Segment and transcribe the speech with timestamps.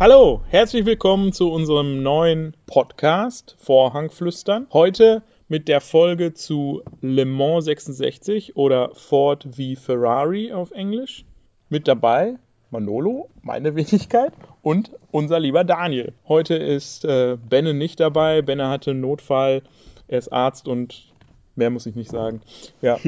[0.00, 4.66] Hallo, herzlich willkommen zu unserem neuen Podcast Vorhangflüstern.
[4.72, 11.26] Heute mit der Folge zu Le Mans 66 oder Ford v Ferrari auf Englisch.
[11.68, 12.36] Mit dabei
[12.70, 14.32] Manolo, meine Wenigkeit
[14.62, 16.14] und unser lieber Daniel.
[16.26, 18.40] Heute ist äh, Benne nicht dabei.
[18.40, 19.60] Benne hatte einen Notfall.
[20.08, 21.12] Er ist Arzt und
[21.56, 22.40] mehr muss ich nicht sagen.
[22.80, 22.98] Ja.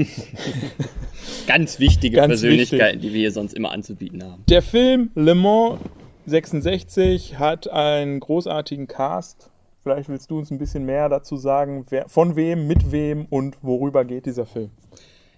[1.46, 3.00] Ganz wichtige Ganz Persönlichkeiten, wichtig.
[3.00, 4.44] die wir hier sonst immer anzubieten haben.
[4.46, 5.78] Der Film Le Mans
[6.26, 9.50] 66 hat einen großartigen Cast.
[9.82, 13.56] Vielleicht willst du uns ein bisschen mehr dazu sagen, wer, von wem, mit wem und
[13.62, 14.70] worüber geht dieser Film.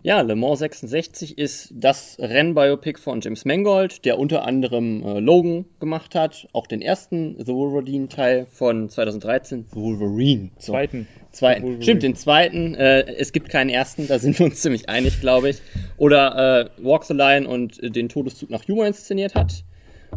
[0.02, 5.64] Ja, Le Mans 66 ist das Rennbiopic von James Mangold, der unter anderem äh, Logan
[5.81, 9.64] gemacht hat, auch den ersten The Wolverine-Teil von 2013.
[9.70, 10.50] The Wolverine.
[10.59, 11.09] Zweiten.
[11.33, 11.62] Zweiten.
[11.62, 11.83] Wolverine.
[11.83, 12.75] Stimmt, den zweiten.
[12.75, 15.62] Äh, es gibt keinen ersten, da sind wir uns ziemlich einig, glaube ich.
[15.97, 19.64] Oder äh, Walk the Line und den Todeszug nach Humor inszeniert hat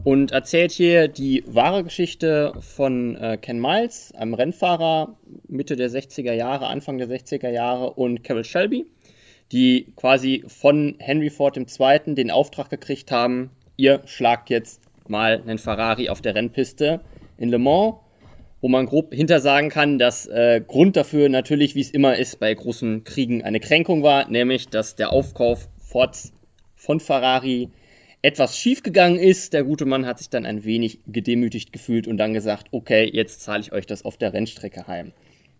[0.03, 5.17] und erzählt hier die wahre Geschichte von äh, Ken Miles, einem Rennfahrer
[5.47, 8.85] Mitte der 60er Jahre, Anfang der 60er Jahre und Carol Shelby,
[9.51, 12.15] die quasi von Henry Ford II.
[12.15, 17.01] den Auftrag gekriegt haben, ihr schlagt jetzt mal einen Ferrari auf der Rennpiste
[17.37, 17.95] in Le Mans,
[18.61, 22.53] wo man grob hintersagen kann, dass äh, Grund dafür natürlich, wie es immer ist, bei
[22.53, 26.33] großen Kriegen eine Kränkung war, nämlich dass der Aufkauf Fords
[26.75, 27.69] von Ferrari
[28.21, 29.53] etwas schiefgegangen ist.
[29.53, 33.41] Der gute Mann hat sich dann ein wenig gedemütigt gefühlt und dann gesagt, okay, jetzt
[33.41, 35.11] zahle ich euch das auf der Rennstrecke heim.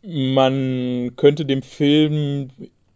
[0.03, 2.49] Man könnte dem Film,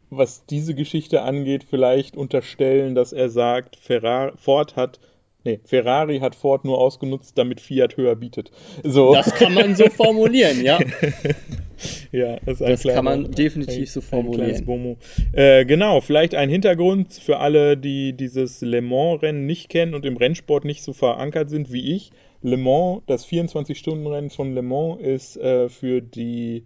[0.09, 4.99] was diese Geschichte angeht, vielleicht unterstellen, dass er sagt, Ferrari, Ford hat
[5.43, 8.51] Nee, Ferrari hat Ford nur ausgenutzt, damit Fiat höher bietet.
[8.83, 9.13] So.
[9.13, 10.77] Das kann man so formulieren, ja.
[12.11, 14.97] ja, das, ist ein das kleiner, kann man definitiv ein, so formulieren.
[15.33, 20.17] Äh, genau, vielleicht ein Hintergrund für alle, die dieses Le Mans-Rennen nicht kennen und im
[20.17, 22.11] Rennsport nicht so verankert sind wie ich.
[22.43, 26.65] Le Mans, das 24-Stunden-Rennen von Le Mans, ist äh, für die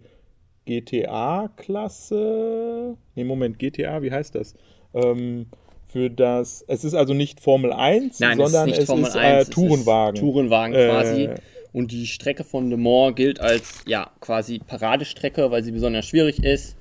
[0.66, 2.16] GTA-Klasse.
[3.14, 4.54] Nee, Moment, GTA, wie heißt das?
[4.94, 5.46] Ähm,
[5.86, 6.64] für das.
[6.66, 10.16] Es ist also nicht Formel 1, Nein, sondern es ist, es ist äh, Tourenwagen.
[10.16, 11.30] Ist Tourenwagen quasi.
[11.76, 16.42] Und die Strecke von Le Mans gilt als ja quasi Paradestrecke, weil sie besonders schwierig
[16.42, 16.74] ist,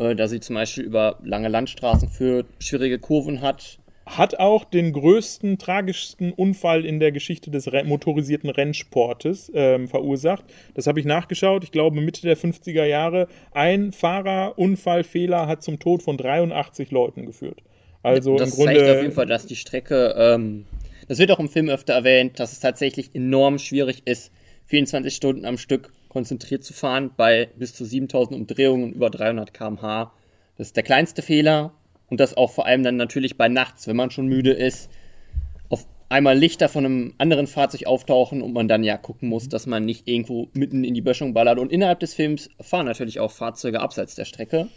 [0.00, 3.78] äh, da sie zum Beispiel über lange Landstraßen führt, schwierige Kurven hat.
[4.04, 10.42] Hat auch den größten, tragischsten Unfall in der Geschichte des motorisierten Rennsportes ähm, verursacht.
[10.74, 11.62] Das habe ich nachgeschaut.
[11.62, 13.28] Ich glaube, Mitte der 50er Jahre.
[13.52, 17.62] Ein Fahrerunfallfehler hat zum Tod von 83 Leuten geführt.
[18.02, 20.64] Also das im Grunde zeigt auf jeden Fall, dass die Strecke, ähm,
[21.12, 24.32] das wird auch im Film öfter erwähnt, dass es tatsächlich enorm schwierig ist,
[24.68, 29.52] 24 Stunden am Stück konzentriert zu fahren bei bis zu 7000 Umdrehungen und über 300
[29.52, 30.10] km/h.
[30.56, 31.74] Das ist der kleinste Fehler
[32.08, 34.88] und das auch vor allem dann natürlich bei nachts, wenn man schon müde ist,
[35.68, 39.66] auf einmal Lichter von einem anderen Fahrzeug auftauchen und man dann ja gucken muss, dass
[39.66, 41.58] man nicht irgendwo mitten in die Böschung ballert.
[41.58, 44.68] Und innerhalb des Films fahren natürlich auch Fahrzeuge abseits der Strecke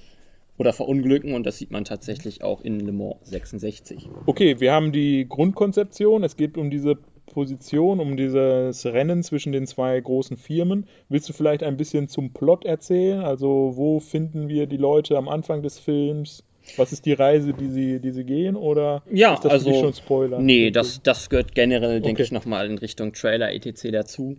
[0.58, 4.08] oder verunglücken und das sieht man tatsächlich auch in Le Mans 66.
[4.26, 6.24] Okay, wir haben die Grundkonzeption.
[6.24, 10.88] Es geht um diese Position, um dieses Rennen zwischen den zwei großen Firmen.
[11.10, 13.22] Willst du vielleicht ein bisschen zum Plot erzählen?
[13.22, 16.44] Also, wo finden wir die Leute am Anfang des Films?
[16.78, 18.56] Was ist die Reise, die sie, die sie gehen?
[18.56, 20.40] Oder ja, ist das also, schon Spoiler?
[20.40, 22.24] Nee, das, das gehört generell, denke okay.
[22.24, 23.90] ich, nochmal in Richtung Trailer etc.
[23.92, 24.38] dazu.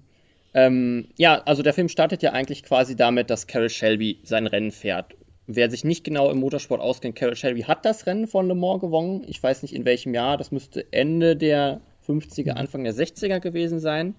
[0.54, 4.70] Ähm, ja, also der Film startet ja eigentlich quasi damit, dass Carol Shelby sein Rennen
[4.70, 5.14] fährt
[5.46, 8.80] Wer sich nicht genau im Motorsport auskennt, Carol Shelby hat das Rennen von Le Mans
[8.80, 9.22] gewonnen.
[9.28, 10.36] Ich weiß nicht in welchem Jahr.
[10.36, 12.58] Das müsste Ende der 50er, mhm.
[12.58, 14.16] Anfang der 60er gewesen sein.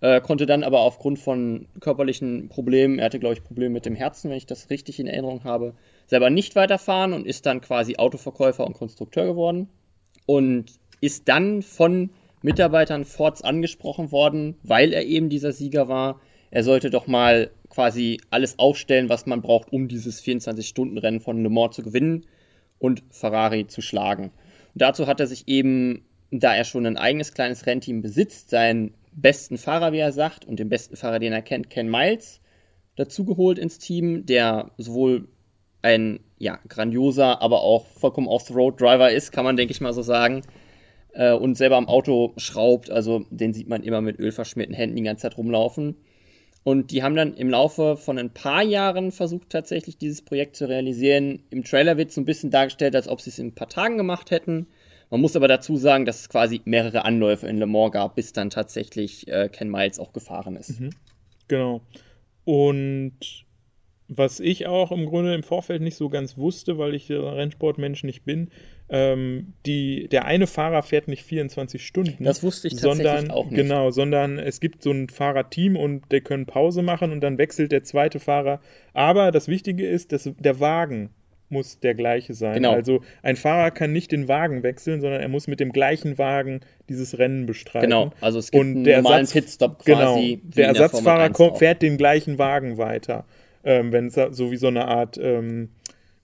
[0.00, 3.94] Äh, konnte dann aber aufgrund von körperlichen Problemen, er hatte glaube ich Probleme mit dem
[3.94, 5.74] Herzen, wenn ich das richtig in Erinnerung habe,
[6.08, 9.68] selber nicht weiterfahren und ist dann quasi Autoverkäufer und Konstrukteur geworden.
[10.26, 12.10] Und ist dann von
[12.42, 16.20] Mitarbeitern Fords angesprochen worden, weil er eben dieser Sieger war.
[16.50, 21.48] Er sollte doch mal quasi alles aufstellen, was man braucht, um dieses 24-Stunden-Rennen von Le
[21.48, 22.26] Mans zu gewinnen
[22.78, 24.24] und Ferrari zu schlagen.
[24.74, 28.92] Und dazu hat er sich eben, da er schon ein eigenes kleines Rennteam besitzt, seinen
[29.12, 32.40] besten Fahrer, wie er sagt, und den besten Fahrer, den er kennt, Ken Miles,
[32.96, 35.28] dazugeholt ins Team, der sowohl
[35.80, 40.42] ein ja, grandioser, aber auch vollkommen off-the-road-Driver ist, kann man, denke ich mal so sagen,
[41.14, 42.90] äh, und selber am Auto schraubt.
[42.90, 45.96] Also den sieht man immer mit ölverschmierten Händen die ganze Zeit rumlaufen.
[46.64, 50.68] Und die haben dann im Laufe von ein paar Jahren versucht, tatsächlich dieses Projekt zu
[50.68, 51.42] realisieren.
[51.50, 53.68] Im Trailer wird es so ein bisschen dargestellt, als ob sie es in ein paar
[53.68, 54.68] Tagen gemacht hätten.
[55.10, 58.32] Man muss aber dazu sagen, dass es quasi mehrere Anläufe in Le Mans gab, bis
[58.32, 60.80] dann tatsächlich äh, Ken Miles auch gefahren ist.
[60.80, 60.90] Mhm.
[61.48, 61.82] Genau.
[62.44, 63.44] Und
[64.08, 68.24] was ich auch im Grunde im Vorfeld nicht so ganz wusste, weil ich Rennsportmensch nicht
[68.24, 68.50] bin,
[68.94, 72.24] ähm, die, der eine Fahrer fährt nicht 24 Stunden.
[72.24, 73.56] Das wusste ich tatsächlich sondern, auch nicht.
[73.56, 77.72] Genau, sondern es gibt so ein Fahrerteam und die können Pause machen und dann wechselt
[77.72, 78.60] der zweite Fahrer.
[78.92, 81.08] Aber das Wichtige ist, dass der Wagen
[81.48, 82.54] muss der gleiche sein.
[82.54, 82.72] Genau.
[82.72, 86.60] Also ein Fahrer kann nicht den Wagen wechseln, sondern er muss mit dem gleichen Wagen
[86.90, 87.88] dieses Rennen bestreiten.
[87.88, 90.40] Genau, also es gibt und einen der normalen Ersatz, Pitstop genau, quasi.
[90.42, 93.24] wie der Ersatzfahrer Formel 1 kommt, fährt den gleichen Wagen weiter.
[93.64, 95.70] Ähm, Wenn es so wie so eine Art, ähm,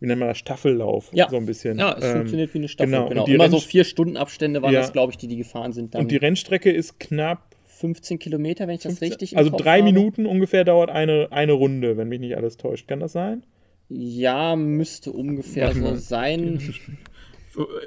[0.01, 1.29] wie nennt man das, Staffellauf, Ja.
[1.29, 1.79] so ein bisschen.
[1.79, 2.91] Ja, es Ähm, funktioniert wie eine Staffel.
[2.93, 3.09] genau.
[3.09, 3.23] Genau.
[3.23, 4.81] Und die Immer so Renn- vier Stunden Abstände waren Ja.
[4.81, 5.95] das, glaube ich, die die gefahren sind.
[5.95, 9.85] Dann Und die Rennstrecke ist knapp 15 Kilometer, wenn ich das richtig Also drei habe.
[9.93, 12.89] Minuten ungefähr dauert eine, eine Runde, wenn mich nicht alles täuscht.
[12.89, 13.45] Kann das sein?
[13.89, 16.61] Ja, müsste ungefähr so sein.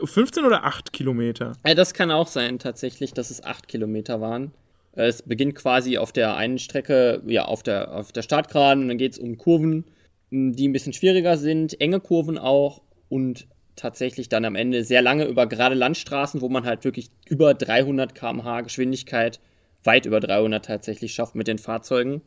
[0.03, 1.53] 15 oder 8 Kilometer?
[1.65, 4.51] Ja, das kann auch sein, tatsächlich, dass es acht Kilometer waren.
[4.93, 8.97] Es beginnt quasi auf der einen Strecke, ja, auf der, auf der Startgeraden und dann
[8.97, 9.85] geht es um Kurven,
[10.31, 15.25] die ein bisschen schwieriger sind, enge Kurven auch und tatsächlich dann am Ende sehr lange
[15.25, 19.39] über gerade Landstraßen, wo man halt wirklich über 300 km/h Geschwindigkeit,
[19.83, 22.21] weit über 300 tatsächlich schafft mit den Fahrzeugen.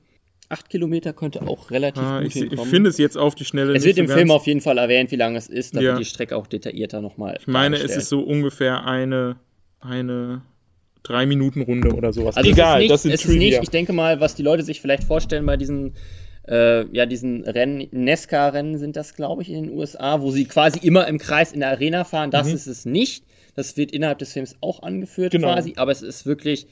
[0.51, 2.71] Acht Kilometer könnte auch relativ Ah, gut ich ich hinkommen.
[2.71, 4.09] finde es jetzt auf die Schnelle es wird im.
[4.09, 5.97] Film auf jeden Fall erwähnt, wie lange es ist, damit Ja.
[5.97, 7.37] die Strecke auch detaillierter nochmal.
[7.41, 9.37] Ich meine, es ist so ungefähr eine,
[9.81, 10.43] eine
[11.07, 12.37] 3-Minuten-Runde oder sowas.
[12.37, 13.39] Also Egal, es ist nicht, das sind es ist Trivia.
[13.59, 15.95] nicht, ich denke mal, was die Leute sich vielleicht vorstellen bei diesen,
[16.49, 20.79] äh, ja, diesen Rennen, Nesca-Rennen sind das, glaube ich, in den USA, wo sie quasi
[20.87, 22.31] immer im Kreis in der Arena fahren.
[22.31, 23.25] Das ist es nicht.
[23.57, 25.39] Das wird innerhalb des Films auch angeführt Mhm.
[25.39, 25.53] Genau.
[25.55, 26.67] quasi, aber es ist wirklich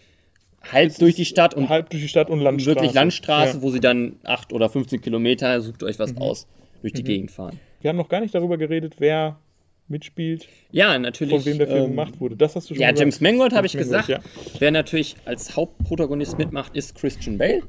[0.70, 2.76] halb durch die Stadt und halb durch die Stadt und Landstraße.
[2.76, 3.58] wirklich Landstraße, Ja.
[3.58, 3.62] Mhm.
[3.62, 6.46] wo sie dann 8 oder 15 Kilometer, sucht euch was aus,
[6.82, 7.58] durch die Gegend fahren.
[7.80, 9.38] Wir haben noch gar nicht darüber geredet, wer
[9.88, 11.34] mitspielt, Ja, natürlich.
[11.34, 12.36] von wem der Film ähm, gemacht wurde.
[12.36, 13.00] Das hast du schon Ja, gesagt.
[13.00, 14.08] James Mangold habe ich James gesagt.
[14.08, 14.26] Mangold,
[14.60, 17.62] Wer natürlich als Hauptprotagonist mitmacht, ist Christian Bale,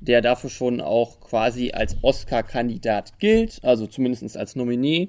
[0.00, 5.08] der dafür schon auch quasi als Oscar-Kandidat gilt, also zumindest als Nominee.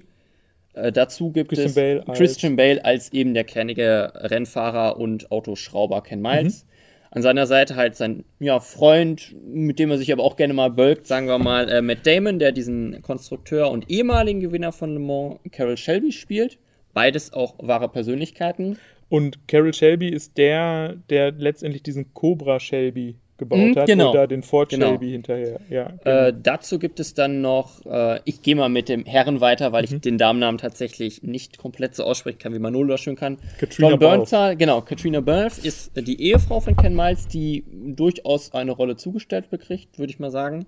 [0.74, 5.32] Äh, dazu gibt Christian es Bale als- Christian Bale als eben der kernige Rennfahrer und
[5.32, 6.64] Autoschrauber Ken Miles.
[6.64, 6.70] Mhm.
[7.12, 10.70] An seiner Seite halt sein ja, Freund, mit dem er sich aber auch gerne mal
[10.70, 15.00] bölkt, sagen wir mal, äh, Matt Damon, der diesen Konstrukteur und ehemaligen Gewinner von Le
[15.00, 16.60] Mans, Carol Shelby, spielt.
[16.94, 18.78] Beides auch wahre Persönlichkeiten.
[19.10, 24.12] Und Carol Shelby ist der, der letztendlich diesen Cobra Shelby gebaut Mhm, hat genau.
[24.12, 24.90] oder den Ford Genau.
[24.90, 25.60] Shelby hinterher.
[25.70, 26.28] Ja, genau.
[26.28, 29.86] Äh, dazu gibt es dann noch, äh, ich gehe mal mit dem Herren weiter, weil
[29.88, 29.96] Mhm.
[29.96, 33.38] ich den Damennamen tatsächlich nicht komplett so aussprechen kann, wie Manolo das schön kann.
[33.58, 33.96] Katrina.
[33.96, 37.64] Bernthal, genau, Katrina Balf ist äh, die Ehefrau von Ken Miles, die
[37.96, 40.68] durchaus eine Rolle zugestellt bekriegt, würde ich mal sagen.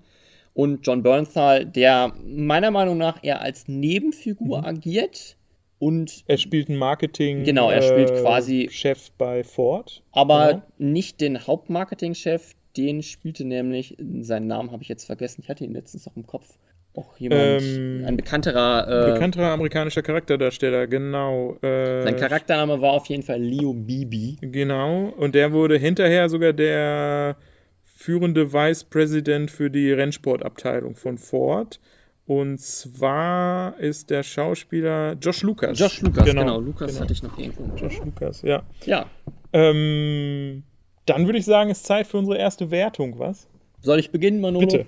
[0.54, 4.64] Und John Bernthal, der meiner Meinung nach eher als Nebenfigur Mhm.
[4.66, 5.36] agiert
[5.78, 10.02] und er spielt ein Marketing Genau, er spielt äh, quasi- Chef bei Ford.
[10.12, 10.62] aber Genau.
[10.78, 15.72] nicht den Hauptmarketingchef, den spielte nämlich, seinen Namen habe ich jetzt vergessen, ich hatte ihn
[15.72, 16.58] letztens noch im Kopf.
[16.94, 21.56] Auch jemand, Ähm, ein bekannterer, äh, Bekannterer amerikanischer Charakterdarsteller, genau.
[21.62, 24.36] Äh, sein Charaktername war auf jeden Fall Leo Beebe.
[24.42, 25.06] Genau.
[25.16, 27.36] Und der wurde hinterher sogar der
[27.82, 31.80] führende Vice President für die Rennsportabteilung von Ford.
[32.26, 35.78] Und zwar ist der Schauspieler Josh Lucas.
[35.78, 37.00] Josh Lucas, genau, Lucas genau.
[37.00, 37.74] hatte ich noch irgendwo.
[37.74, 38.62] Josh Lucas, ja.
[38.84, 39.06] Ja,
[39.54, 40.62] Ähm,
[41.06, 43.48] dann würde ich sagen, ist Zeit für unsere erste Wertung, was?
[43.82, 44.66] soll ich beginnen, Manolo?
[44.66, 44.86] Bitte.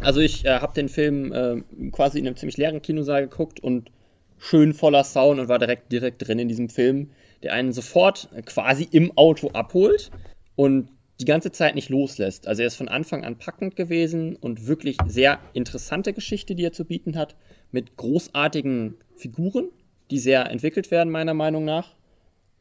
[0.00, 3.90] Also ich äh, habe den Film äh, quasi in einem ziemlich leeren Kinosaal geguckt und
[4.38, 7.10] schön voller Sound und war direkt direkt drin in diesem Film,
[7.42, 10.10] der einen sofort äh, quasi im Auto abholt
[10.56, 10.88] und
[11.20, 12.48] die ganze Zeit nicht loslässt.
[12.48, 16.72] Also er ist von Anfang an packend gewesen und wirklich sehr interessante Geschichte, die er
[16.72, 17.36] zu bieten hat,
[17.70, 19.68] mit großartigen Figuren,
[20.10, 21.94] die sehr entwickelt werden meiner Meinung nach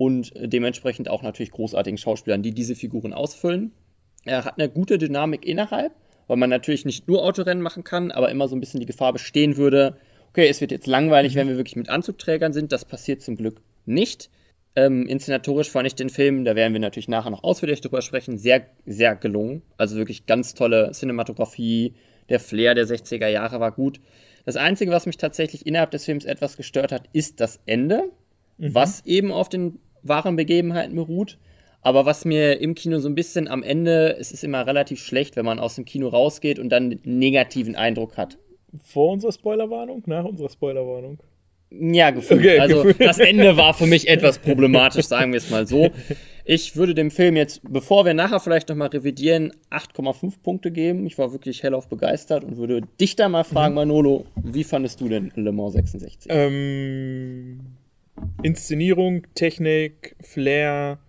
[0.04, 3.72] und dementsprechend auch natürlich großartigen Schauspielern, die diese Figuren ausfüllen.
[4.26, 5.94] Er hat eine gute Dynamik innerhalb,
[6.28, 9.14] weil man natürlich nicht nur Autorennen machen kann, aber immer so ein bisschen die Gefahr
[9.14, 9.96] bestehen würde,
[10.32, 12.74] okay, es wird jetzt langweilig, wenn wir wirklich mit Anzugträgern sind.
[12.74, 14.30] Das passiert zum Glück nicht.
[14.76, 18.38] Ähm, inszenatorisch fand ich den Film, da werden wir natürlich nachher noch ausführlich drüber sprechen,
[18.38, 19.62] sehr, sehr gelungen.
[19.78, 21.94] Also wirklich ganz tolle Cinematografie,
[22.28, 24.02] der Flair der 60er Jahre war gut.
[24.46, 28.12] Das Einzige, was mich tatsächlich innerhalb des Films etwas gestört hat, ist das Ende,
[28.58, 31.38] was eben auf den wahren Begebenheiten beruht.
[31.82, 35.36] Aber was mir im Kino so ein bisschen am Ende, es ist immer relativ schlecht,
[35.36, 38.38] wenn man aus dem Kino rausgeht und dann einen negativen Eindruck hat.
[38.82, 40.02] Vor unserer Spoilerwarnung?
[40.06, 41.20] Nach unserer Spoilerwarnung?
[41.80, 42.40] Ja, gefühlt.
[42.40, 43.02] Okay, also gefühlt.
[43.02, 45.90] das Ende war für mich etwas problematisch, sagen wir es mal so.
[46.46, 51.06] Ich würde dem Film jetzt, bevor wir nachher vielleicht nochmal revidieren, 8,5 Punkte geben.
[51.06, 55.10] Ich war wirklich hellauf begeistert und würde dich da mal fragen, Manolo, wie fandest du
[55.10, 56.30] denn Le Mans 66?
[56.30, 57.73] Ähm,
[58.42, 61.00] Inszenierung, Technik, Flair,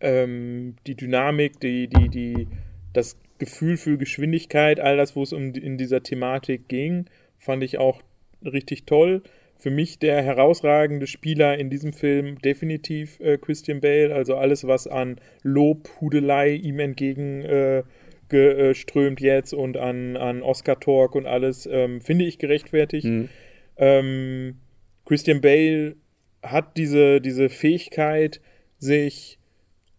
[0.00, 2.48] ähm, die Dynamik, die, die, die,
[2.92, 7.06] das Gefühl für Geschwindigkeit, all das, wo es um in dieser Thematik ging,
[7.38, 8.02] fand ich auch
[8.44, 9.22] richtig toll.
[9.56, 14.14] Für mich der herausragende Spieler in diesem Film definitiv äh, Christian Bale.
[14.14, 17.82] Also alles, was an Lob, Hudelei ihm entgegen äh,
[18.28, 23.06] geströmt jetzt und an, an Oscar-Talk und alles, ähm, finde ich gerechtfertigt.
[23.06, 23.28] Mhm.
[23.76, 24.56] Ähm,
[25.04, 25.96] Christian Bale
[26.44, 28.40] hat diese, diese Fähigkeit,
[28.78, 29.38] sich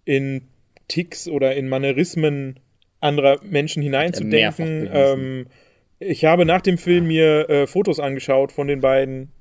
[0.06, 0.48] in
[0.88, 2.60] Ticks oder in Manierismen
[3.00, 4.90] anderer Menschen hineinzudenken.
[4.92, 5.48] Ähm,
[6.00, 9.32] ich habe nach dem Film mir äh, Fotos angeschaut von den beiden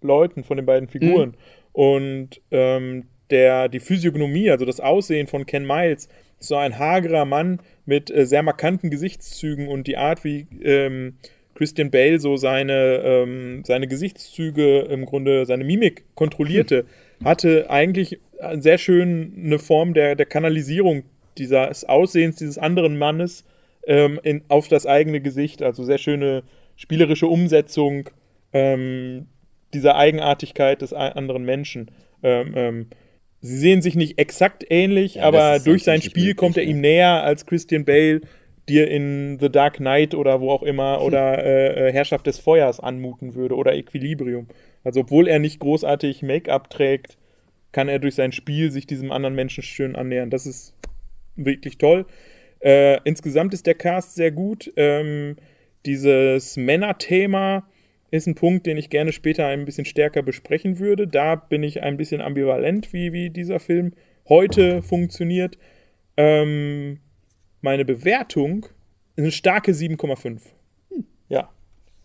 [0.00, 1.30] Leuten, von den beiden Figuren.
[1.30, 1.34] Mhm.
[1.72, 7.60] Und ähm, der, die Physiognomie, also das Aussehen von Ken Miles, so ein hagerer Mann
[7.86, 11.16] mit äh, sehr markanten Gesichtszügen und die Art, wie ähm,
[11.54, 16.84] Christian Bale so seine, ähm, seine Gesichtszüge, im Grunde seine Mimik kontrollierte,
[17.18, 17.26] hm.
[17.26, 18.18] hatte eigentlich
[18.58, 21.04] sehr schön eine Form der, der Kanalisierung
[21.38, 23.44] dieses Aussehens dieses anderen Mannes
[23.86, 25.62] ähm, in, auf das eigene Gesicht.
[25.62, 26.42] Also sehr schöne
[26.76, 28.10] spielerische Umsetzung
[28.52, 29.26] ähm,
[29.72, 31.90] dieser Eigenartigkeit des anderen Menschen.
[32.22, 32.86] Ähm, ähm,
[33.40, 36.80] sie sehen sich nicht exakt ähnlich, ja, aber durch sein Spiel möglich, kommt er ihm
[36.80, 38.20] näher als Christian Bale
[38.72, 41.02] dir in The Dark Knight oder wo auch immer hm.
[41.06, 44.48] oder äh, äh, Herrschaft des Feuers anmuten würde oder Equilibrium.
[44.84, 47.18] Also obwohl er nicht großartig Make-up trägt,
[47.70, 50.30] kann er durch sein Spiel sich diesem anderen Menschen schön annähern.
[50.30, 50.74] Das ist
[51.36, 52.06] wirklich toll.
[52.60, 54.72] Äh, insgesamt ist der Cast sehr gut.
[54.76, 55.36] Ähm,
[55.86, 57.66] dieses Männerthema
[58.10, 61.08] ist ein Punkt, den ich gerne später ein bisschen stärker besprechen würde.
[61.08, 63.94] Da bin ich ein bisschen ambivalent, wie, wie dieser Film
[64.28, 65.58] heute funktioniert.
[66.16, 66.98] Ähm,
[67.62, 68.66] meine Bewertung
[69.16, 70.40] ist eine starke 7,5.
[70.90, 71.06] Hm.
[71.28, 71.50] Ja,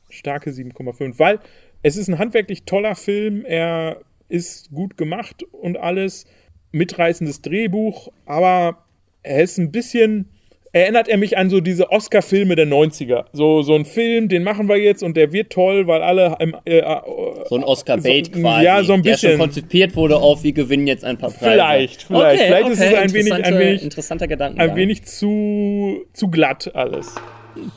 [0.09, 1.39] starke 7,5, weil
[1.83, 3.43] es ist ein handwerklich toller Film.
[3.45, 6.25] Er ist gut gemacht und alles.
[6.73, 8.85] Mitreißendes Drehbuch, aber
[9.23, 10.29] er ist ein bisschen
[10.71, 13.25] erinnert er mich an so diese Oscar-Filme der 90er.
[13.33, 16.55] So, so ein Film, den machen wir jetzt und der wird toll, weil alle im,
[16.65, 17.01] äh, äh,
[17.50, 18.65] So ein Oscar-Bait so, quasi.
[18.65, 19.31] Ja, so ein bisschen.
[19.31, 21.51] Der schon konzipiert wurde auf, wir gewinnen jetzt ein paar Preise.
[21.51, 22.36] Vielleicht, vielleicht.
[22.36, 22.74] Okay, vielleicht okay.
[22.74, 24.59] ist es ein wenig, ein wenig, interessanter Gedanke.
[24.59, 27.15] Ein wenig zu, zu glatt alles.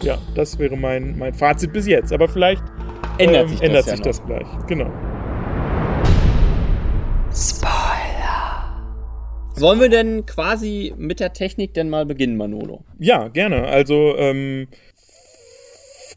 [0.03, 2.13] Ja, das wäre mein, mein Fazit bis jetzt.
[2.13, 2.63] Aber vielleicht
[3.19, 4.47] ändert ähm, sich, das, ändert sich ja das gleich.
[4.67, 4.91] Genau.
[7.33, 7.70] Spoiler.
[9.57, 12.85] Wollen wir denn quasi mit der Technik denn mal beginnen, Manolo?
[12.99, 13.67] Ja, gerne.
[13.67, 14.69] Also, ähm,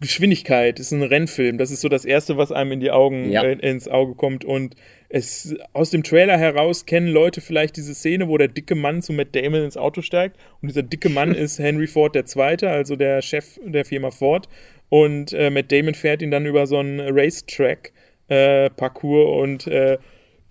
[0.04, 1.58] Geschwindigkeit ist ein Rennfilm.
[1.58, 3.42] Das ist so das Erste, was einem in die Augen, ja.
[3.44, 4.46] äh, ins Auge kommt.
[4.46, 4.76] Und
[5.10, 9.14] es aus dem Trailer heraus kennen Leute vielleicht diese Szene, wo der dicke Mann zu
[9.14, 10.38] Matt Damon ins Auto steigt.
[10.62, 14.48] Und dieser dicke Mann ist Henry Ford II., also der Chef der Firma Ford.
[14.90, 19.98] Und äh, Matt Damon fährt ihn dann über so einen Racetrack-Parcours äh, und äh,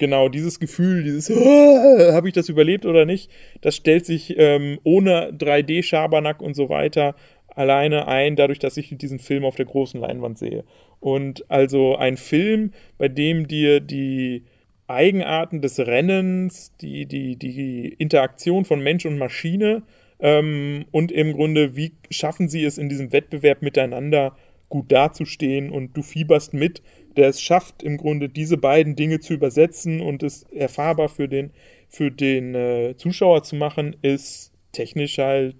[0.02, 3.30] genau dieses Gefühl, dieses oh, habe ich das überlebt oder nicht,
[3.60, 7.14] das stellt sich ähm, ohne 3D-Schabernack und so weiter
[7.54, 10.64] alleine ein, dadurch, dass ich diesen Film auf der großen Leinwand sehe.
[10.98, 14.42] Und also ein Film, bei dem dir die
[14.88, 19.84] Eigenarten des Rennens, die, die, die Interaktion von Mensch und Maschine
[20.18, 24.34] ähm, und im Grunde, wie schaffen sie es in diesem Wettbewerb miteinander
[24.68, 26.82] gut dazustehen und du fieberst mit,
[27.16, 31.50] der es schafft, im Grunde diese beiden Dinge zu übersetzen und es erfahrbar für den,
[31.88, 35.56] für den äh, Zuschauer zu machen, ist technisch halt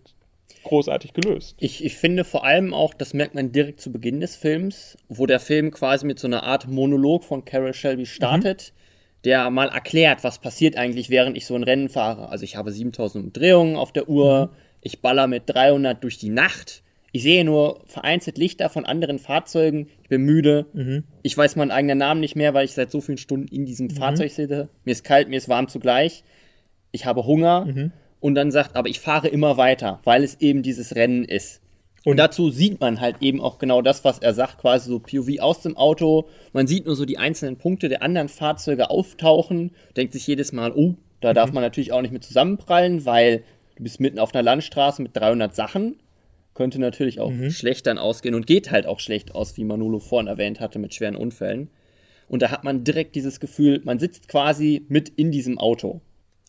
[0.65, 1.57] großartig gelöst.
[1.59, 5.27] Ich, ich finde vor allem auch, das merkt man direkt zu Beginn des Films, wo
[5.27, 9.23] der Film quasi mit so einer Art Monolog von Carol Shelby startet, mhm.
[9.25, 12.29] der mal erklärt, was passiert eigentlich, während ich so ein Rennen fahre.
[12.29, 14.57] Also ich habe 7000 Umdrehungen auf der Uhr, mhm.
[14.81, 16.83] ich baller mit 300 durch die Nacht
[17.13, 19.89] ich sehe nur vereinzelt Lichter von anderen Fahrzeugen.
[20.03, 20.67] Ich bin müde.
[20.73, 21.05] Mhm.
[21.23, 23.89] Ich weiß meinen eigenen Namen nicht mehr, weil ich seit so vielen Stunden in diesem
[23.89, 23.97] mhm.
[23.97, 24.71] Fahrzeug sitze.
[24.85, 26.25] Mir ist kalt, mir ist warm zugleich.
[26.91, 27.67] Ich habe Hunger.
[27.67, 27.93] Mhm.
[28.21, 31.61] Und dann sagt, aber ich fahre immer weiter, weil es eben dieses Rennen ist.
[32.05, 35.41] Und dazu sieht man halt eben auch genau das, was er sagt, quasi so POV
[35.41, 36.29] aus dem Auto.
[36.53, 40.73] Man sieht nur so die einzelnen Punkte der anderen Fahrzeuge auftauchen, denkt sich jedes Mal,
[40.73, 41.57] oh, da darf mhm.
[41.57, 43.45] man natürlich auch nicht mit zusammenprallen, weil
[43.77, 45.97] du bist mitten auf einer Landstraße mit 300 Sachen
[46.63, 47.51] könnte natürlich auch mhm.
[47.51, 50.95] schlecht dann ausgehen und geht halt auch schlecht aus, wie Manolo vorhin erwähnt hatte, mit
[50.95, 51.71] schweren Unfällen.
[52.29, 56.01] Und da hat man direkt dieses Gefühl, man sitzt quasi mit in diesem Auto.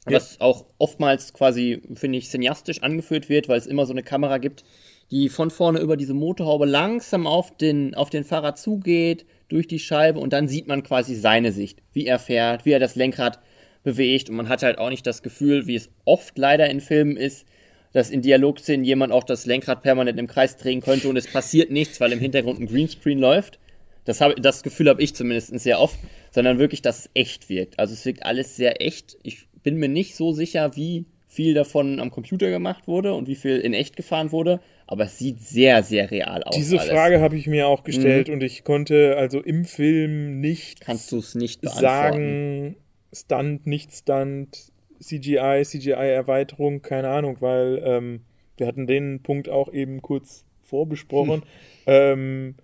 [0.08, 0.18] Ja.
[0.18, 4.38] Was auch oftmals quasi, finde ich, cineastisch angeführt wird, weil es immer so eine Kamera
[4.38, 4.64] gibt,
[5.10, 9.80] die von vorne über diese Motorhaube langsam auf den, auf den Fahrer zugeht, durch die
[9.80, 13.40] Scheibe und dann sieht man quasi seine Sicht, wie er fährt, wie er das Lenkrad
[13.84, 17.18] bewegt und man hat halt auch nicht das Gefühl, wie es oft leider in Filmen
[17.18, 17.48] ist,
[17.94, 21.72] dass in Dialogszenen jemand auch das Lenkrad permanent im Kreis drehen könnte und es passiert
[21.72, 23.60] nichts, weil im Hintergrund ein Greenscreen läuft.
[24.06, 25.98] Das, hab, das Gefühl habe ich zumindest sehr oft,
[26.32, 27.80] sondern wirklich, dass es echt wirkt.
[27.80, 29.18] Also es wirkt alles sehr echt.
[29.24, 33.36] Ich bin mir nicht so sicher, wie viel davon am Computer gemacht wurde und wie
[33.36, 34.60] viel in echt gefahren wurde.
[34.86, 36.56] Aber es sieht sehr, sehr real aus.
[36.56, 36.92] Diese alles.
[36.92, 38.36] Frage habe ich mir auch gestellt mhm.
[38.36, 42.76] und ich konnte also im Film nicht, Kannst nicht sagen,
[43.14, 44.73] Stunt, nicht Stunt,
[45.04, 48.22] CGI, CGI-Erweiterung, keine Ahnung, weil ähm,
[48.58, 51.42] wir hatten den Punkt auch eben kurz vorbesprochen.
[51.42, 51.44] Hm.
[51.86, 52.56] Ähm,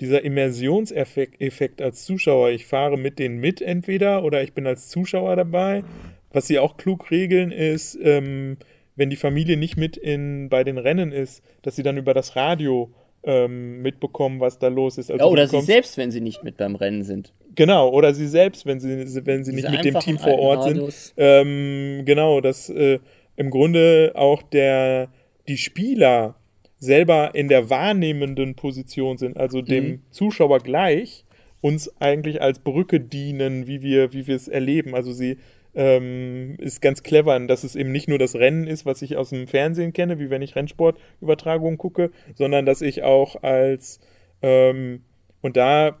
[0.00, 5.36] dieser Immersionseffekt als Zuschauer, ich fahre mit denen mit entweder oder ich bin als Zuschauer
[5.36, 5.84] dabei.
[6.32, 8.58] Was sie auch klug regeln ist, ähm,
[8.94, 12.36] wenn die Familie nicht mit in, bei den Rennen ist, dass sie dann über das
[12.36, 15.10] Radio ähm, mitbekommen, was da los ist.
[15.10, 17.32] Also ja, oder sie selbst, wenn sie nicht mit beim Rennen sind.
[17.56, 21.14] Genau, oder sie selbst, wenn sie, wenn sie nicht mit dem Team vor Ort sind.
[21.16, 22.98] Ähm, genau, dass äh,
[23.36, 25.08] im Grunde auch der,
[25.48, 26.36] die Spieler
[26.78, 30.02] selber in der wahrnehmenden Position sind, also dem mhm.
[30.10, 31.24] Zuschauer gleich,
[31.62, 34.94] uns eigentlich als Brücke dienen, wie wir, wie wir es erleben.
[34.94, 35.38] Also sie
[35.74, 39.30] ähm, ist ganz clever, dass es eben nicht nur das Rennen ist, was ich aus
[39.30, 44.00] dem Fernsehen kenne, wie wenn ich Rennsportübertragungen gucke, sondern dass ich auch als
[44.42, 45.02] ähm,
[45.40, 45.96] und da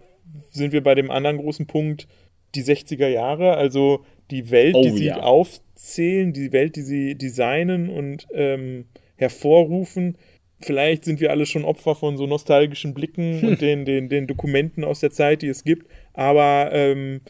[0.50, 2.08] sind wir bei dem anderen großen Punkt,
[2.54, 5.20] die 60er Jahre, also die Welt, oh, die sie ja.
[5.20, 10.16] aufzählen, die Welt, die sie designen und ähm, hervorrufen.
[10.60, 13.48] Vielleicht sind wir alle schon Opfer von so nostalgischen Blicken hm.
[13.48, 15.86] und den, den, den Dokumenten aus der Zeit, die es gibt.
[16.14, 17.20] Aber ähm,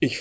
[0.00, 0.18] ich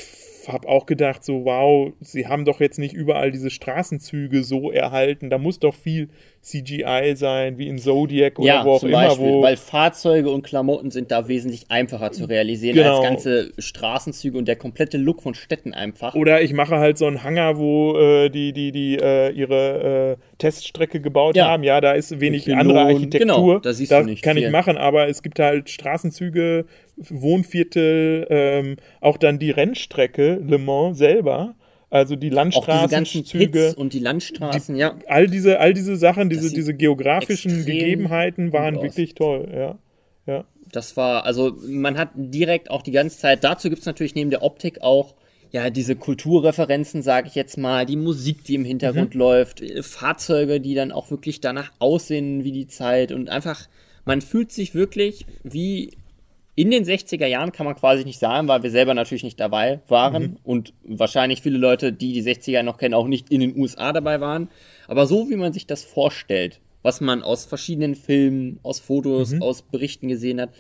[0.48, 5.30] habe auch gedacht, so, wow, sie haben doch jetzt nicht überall diese Straßenzüge so erhalten.
[5.30, 6.10] Da muss doch viel
[6.46, 9.08] CGI sein, wie in Zodiac oder ja, wo auch immer.
[9.08, 12.98] Beispiel, wo weil Fahrzeuge und Klamotten sind da wesentlich einfacher zu realisieren genau.
[12.98, 16.14] als ganze Straßenzüge und der komplette Look von Städten einfach.
[16.14, 20.38] Oder ich mache halt so einen Hangar, wo äh, die, die, die äh, ihre äh,
[20.38, 21.48] Teststrecke gebaut ja.
[21.48, 21.64] haben.
[21.64, 23.20] Ja, da ist wenig andere Architektur.
[23.20, 24.46] Genau, da siehst du nicht kann viel.
[24.46, 31.00] ich machen, aber es gibt halt Straßenzüge, Wohnviertel, ähm, auch dann die Rennstrecke Le Mans
[31.00, 31.56] selber
[31.96, 34.96] also die Landstraßenzüge und die Landstraßen, die, ja.
[35.08, 39.80] All diese, all diese Sachen, diese, diese geografischen Gegebenheiten waren wirklich toll, ja.
[40.26, 40.44] ja.
[40.72, 44.30] Das war, also man hat direkt auch die ganze Zeit, dazu gibt es natürlich neben
[44.30, 45.16] der Optik auch
[45.52, 49.20] ja, diese Kulturreferenzen, sage ich jetzt mal, die Musik, die im Hintergrund mhm.
[49.20, 53.70] läuft, Fahrzeuge, die dann auch wirklich danach aussehen wie die Zeit und einfach,
[54.04, 55.92] man fühlt sich wirklich wie
[56.56, 59.82] in den 60er Jahren kann man quasi nicht sagen, weil wir selber natürlich nicht dabei
[59.90, 60.38] waren mhm.
[60.44, 64.22] und wahrscheinlich viele Leute, die die 60er noch kennen, auch nicht in den USA dabei
[64.22, 64.50] waren.
[64.88, 69.42] Aber so wie man sich das vorstellt, was man aus verschiedenen Filmen, aus Fotos, mhm.
[69.42, 70.52] aus Berichten gesehen hat,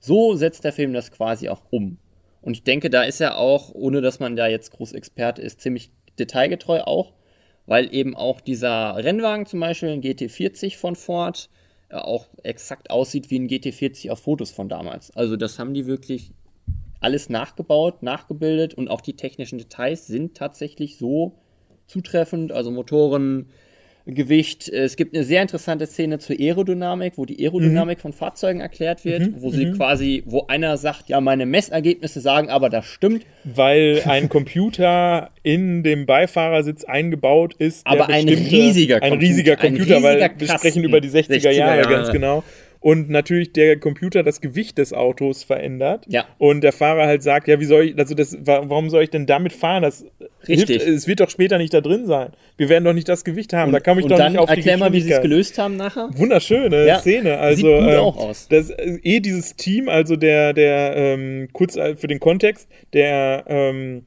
[0.00, 1.98] so setzt der Film das quasi auch um.
[2.42, 5.60] Und ich denke, da ist er auch, ohne dass man da jetzt groß Experte ist,
[5.60, 7.12] ziemlich detailgetreu auch,
[7.66, 11.48] weil eben auch dieser Rennwagen zum Beispiel, ein GT40 von Ford,
[11.94, 15.10] auch exakt aussieht wie ein GT40 auf Fotos von damals.
[15.16, 16.32] Also das haben die wirklich
[17.00, 21.38] alles nachgebaut, nachgebildet und auch die technischen Details sind tatsächlich so
[21.86, 22.52] zutreffend.
[22.52, 23.50] Also Motoren,
[24.06, 24.68] Gewicht.
[24.68, 28.02] Es gibt eine sehr interessante Szene zur Aerodynamik, wo die Aerodynamik mhm.
[28.02, 29.34] von Fahrzeugen erklärt wird, mhm.
[29.38, 29.76] wo sie mhm.
[29.76, 33.24] quasi, wo einer sagt, ja, meine Messergebnisse sagen, aber das stimmt.
[33.44, 37.86] Weil ein Computer in dem Beifahrersitz eingebaut ist.
[37.86, 39.14] aber ein riesiger Computer.
[39.14, 42.10] Ein riesiger Computer, ein riesiger weil wir sprechen über die 60er, 60er Jahre, Jahre, ganz
[42.10, 42.44] genau
[42.84, 46.04] und natürlich der Computer das Gewicht des Autos verändert.
[46.06, 46.26] Ja.
[46.36, 49.24] Und der Fahrer halt sagt, ja, wie soll ich, also das, warum soll ich denn
[49.24, 49.82] damit fahren?
[49.82, 50.04] Das
[50.46, 50.82] Richtig.
[50.82, 52.32] Hilft, es wird doch später nicht da drin sein.
[52.58, 53.68] Wir werden doch nicht das Gewicht haben.
[53.68, 56.10] Und, da kann ich doch nicht auf erklär mal, wie sie es gelöst haben nachher.
[56.12, 56.98] Wunderschöne ja.
[56.98, 57.38] Szene.
[57.38, 58.48] Also, Sieht gut ähm, auch aus.
[58.48, 63.44] Das, äh, eh dieses Team, also der, der, ähm, kurz äh, für den Kontext, der
[63.46, 64.04] ähm,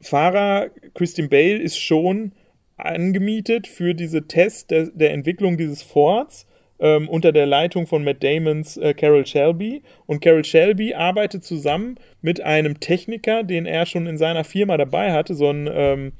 [0.00, 2.32] Fahrer Christian Bale ist schon
[2.78, 6.46] angemietet für diese Tests der, der Entwicklung dieses Forts
[6.80, 9.82] ähm, unter der Leitung von Matt Damons äh, Carol Shelby.
[10.06, 15.12] Und Carol Shelby arbeitet zusammen mit einem Techniker, den er schon in seiner Firma dabei
[15.12, 16.12] hatte, so ein ähm,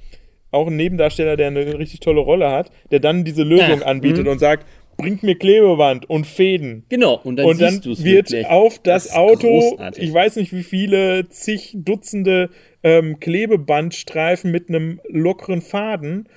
[0.53, 4.27] auch ein Nebendarsteller, der eine richtig tolle Rolle hat, der dann diese Lösung ja, anbietet
[4.27, 4.33] mh.
[4.33, 6.85] und sagt, bringt mir Klebeband und Fäden.
[6.89, 8.47] Genau, und dann, und dann wird wirklich.
[8.47, 10.03] auf das, das Auto, großartig.
[10.03, 12.51] ich weiß nicht wie viele, zig Dutzende
[12.83, 16.29] ähm, Klebebandstreifen mit einem lockeren Faden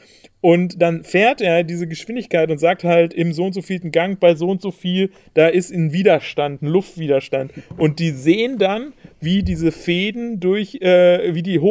[0.44, 4.20] und dann fährt er diese Geschwindigkeit und sagt halt im so und so vielten Gang
[4.20, 7.54] bei so und so viel, da ist ein Widerstand, ein Luftwiderstand.
[7.78, 11.62] Und die sehen dann, wie diese Fäden durch, äh, wie die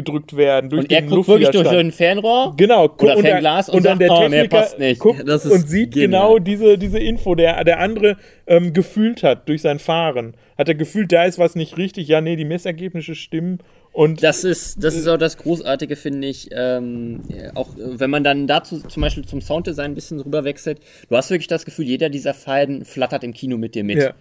[0.00, 3.22] hochgedrückt werden durch und den er guckt wirklich durch so ein Fernrohr genau oder und
[3.22, 6.08] Fernglas und, und, dann der oh, Techniker oh, guckt und sieht genial.
[6.08, 10.74] genau diese, diese Info der der andere ähm, gefühlt hat durch sein Fahren hat er
[10.74, 13.58] gefühlt da ist was nicht richtig ja nee die Messergebnisse stimmen
[13.92, 16.48] und das ist, das ist auch das Großartige, finde ich.
[16.52, 17.22] Ähm,
[17.56, 21.30] auch wenn man dann dazu zum Beispiel zum Sounddesign ein bisschen rüber wechselt, du hast
[21.30, 23.98] wirklich das Gefühl, jeder dieser Fallen flattert im Kino mit dir mit.
[23.98, 24.14] Ja.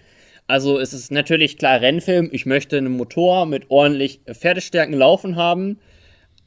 [0.50, 5.78] Also es ist natürlich klar Rennfilm, ich möchte einen Motor mit ordentlich Pferdestärken laufen haben,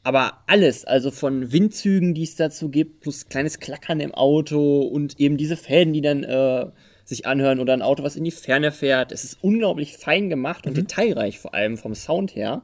[0.03, 5.21] aber alles, also von Windzügen, die es dazu gibt, plus kleines Klackern im Auto und
[5.21, 6.65] eben diese Fäden, die dann äh,
[7.05, 9.13] sich anhören oder ein Auto, was in die Ferne fährt.
[9.13, 10.81] Es ist unglaublich fein gemacht und mhm.
[10.81, 12.61] detailreich, vor allem vom Sound her.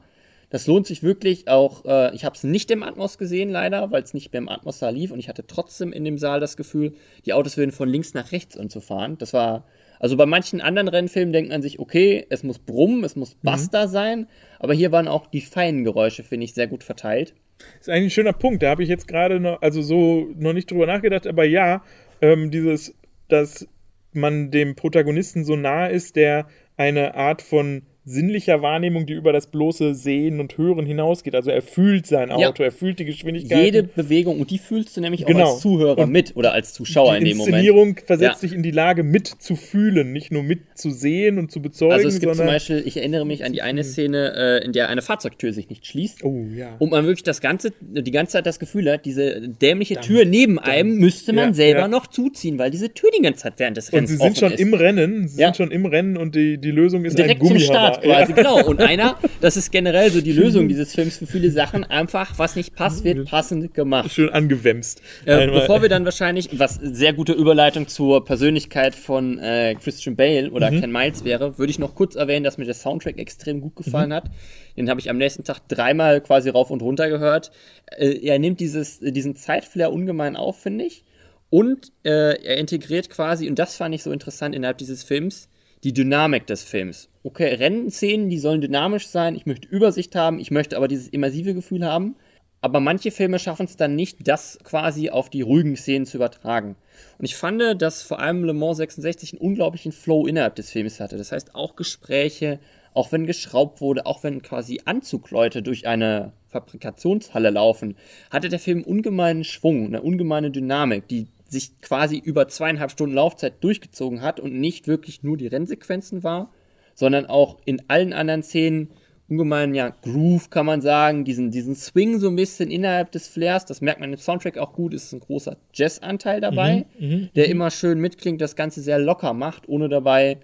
[0.50, 1.86] Das lohnt sich wirklich auch.
[1.86, 4.78] Äh, ich habe es nicht im Atmos gesehen, leider, weil es nicht mehr im Atmos
[4.78, 6.92] Saal lief und ich hatte trotzdem in dem Saal das Gefühl,
[7.24, 9.16] die Autos würden von links nach rechts und zu fahren.
[9.16, 9.64] Das war
[10.00, 13.86] also bei manchen anderen Rennfilmen denkt man sich, okay, es muss brummen, es muss Buster
[13.86, 13.90] mhm.
[13.90, 14.26] sein,
[14.58, 17.34] aber hier waren auch die feinen Geräusche, finde ich, sehr gut verteilt.
[17.58, 18.62] Das ist eigentlich ein schöner Punkt.
[18.62, 21.84] Da habe ich jetzt gerade noch, also so noch nicht drüber nachgedacht, aber ja,
[22.22, 22.94] ähm, dieses,
[23.28, 23.68] dass
[24.12, 29.46] man dem Protagonisten so nahe ist, der eine Art von sinnlicher Wahrnehmung, die über das
[29.46, 31.34] bloße Sehen und Hören hinausgeht.
[31.34, 32.66] Also er fühlt sein Auto, ja.
[32.66, 33.64] er fühlt die Geschwindigkeit.
[33.64, 35.44] Jede Bewegung, und die fühlst du nämlich genau.
[35.44, 37.54] auch als Zuhörer und mit oder als Zuschauer in dem Moment.
[37.54, 38.48] Die Inszenierung versetzt ja.
[38.48, 41.92] dich in die Lage, mitzufühlen, nicht nur mitzusehen und zu bezeugen.
[41.92, 44.88] Also es gibt zum Beispiel, ich erinnere mich an die eine Szene, äh, in der
[44.88, 46.24] eine Fahrzeugtür sich nicht schließt.
[46.24, 46.76] Oh, ja.
[46.78, 50.24] Und man wirklich das ganze, die ganze Zeit das Gefühl hat, diese dämliche dann, Tür
[50.24, 53.54] neben dann, einem müsste man ja, selber noch zuziehen, weil diese Tür die ganze Zeit
[53.58, 54.60] während des Rennens Und sie sind schon ist.
[54.60, 57.60] im Rennen, sie sind schon im Rennen und die, die Lösung ist Direkt ein Gummihammer.
[57.60, 58.64] Start quasi, genau.
[58.64, 62.56] Und einer, das ist generell so die Lösung dieses Films für viele Sachen, einfach, was
[62.56, 64.10] nicht passt, wird passend gemacht.
[64.10, 65.02] Schön angewämst.
[65.24, 70.50] Äh, bevor wir dann wahrscheinlich, was sehr gute Überleitung zur Persönlichkeit von äh, Christian Bale
[70.50, 70.80] oder mhm.
[70.80, 74.10] Ken Miles wäre, würde ich noch kurz erwähnen, dass mir der Soundtrack extrem gut gefallen
[74.10, 74.14] mhm.
[74.14, 74.30] hat.
[74.76, 77.50] Den habe ich am nächsten Tag dreimal quasi rauf und runter gehört.
[77.96, 81.04] Äh, er nimmt dieses, diesen Zeitflair ungemein auf, finde ich.
[81.50, 85.48] Und äh, er integriert quasi, und das fand ich so interessant innerhalb dieses Films,
[85.84, 87.08] die Dynamik des Films.
[87.22, 91.54] Okay, Rennszenen, die sollen dynamisch sein, ich möchte Übersicht haben, ich möchte aber dieses immersive
[91.54, 92.16] Gefühl haben.
[92.62, 96.76] Aber manche Filme schaffen es dann nicht, das quasi auf die ruhigen Szenen zu übertragen.
[97.18, 101.00] Und ich fand, dass vor allem Le Mans 66 einen unglaublichen Flow innerhalb des Films
[101.00, 101.16] hatte.
[101.16, 102.58] Das heißt, auch Gespräche,
[102.92, 107.96] auch wenn geschraubt wurde, auch wenn quasi Anzugleute durch eine Fabrikationshalle laufen,
[108.30, 113.62] hatte der Film ungemeinen Schwung, eine ungemeine Dynamik, die sich quasi über zweieinhalb Stunden Laufzeit
[113.62, 116.52] durchgezogen hat und nicht wirklich nur die Rennsequenzen war,
[116.94, 118.90] sondern auch in allen anderen Szenen
[119.28, 123.64] ungemein, ja, Groove kann man sagen, diesen, diesen Swing so ein bisschen innerhalb des Flairs,
[123.64, 127.46] das merkt man im Soundtrack auch gut, ist ein großer Jazz-Anteil dabei, mhm, mhm der
[127.46, 127.52] mhm.
[127.52, 130.38] immer schön mitklingt, das Ganze sehr locker macht, ohne dabei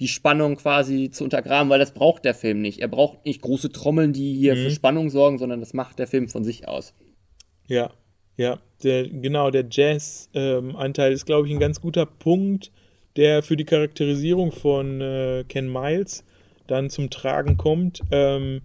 [0.00, 2.80] die Spannung quasi zu untergraben, weil das braucht der Film nicht.
[2.80, 4.62] Er braucht nicht große Trommeln, die hier mhm.
[4.62, 6.94] für Spannung sorgen, sondern das macht der Film von sich aus.
[7.66, 7.90] Ja,
[8.36, 12.70] ja, der, genau, der Jazz-Anteil ähm, ist, glaube ich, ein ganz guter Punkt,
[13.16, 16.24] der für die Charakterisierung von äh, Ken Miles
[16.66, 18.02] dann zum Tragen kommt.
[18.10, 18.62] Ähm,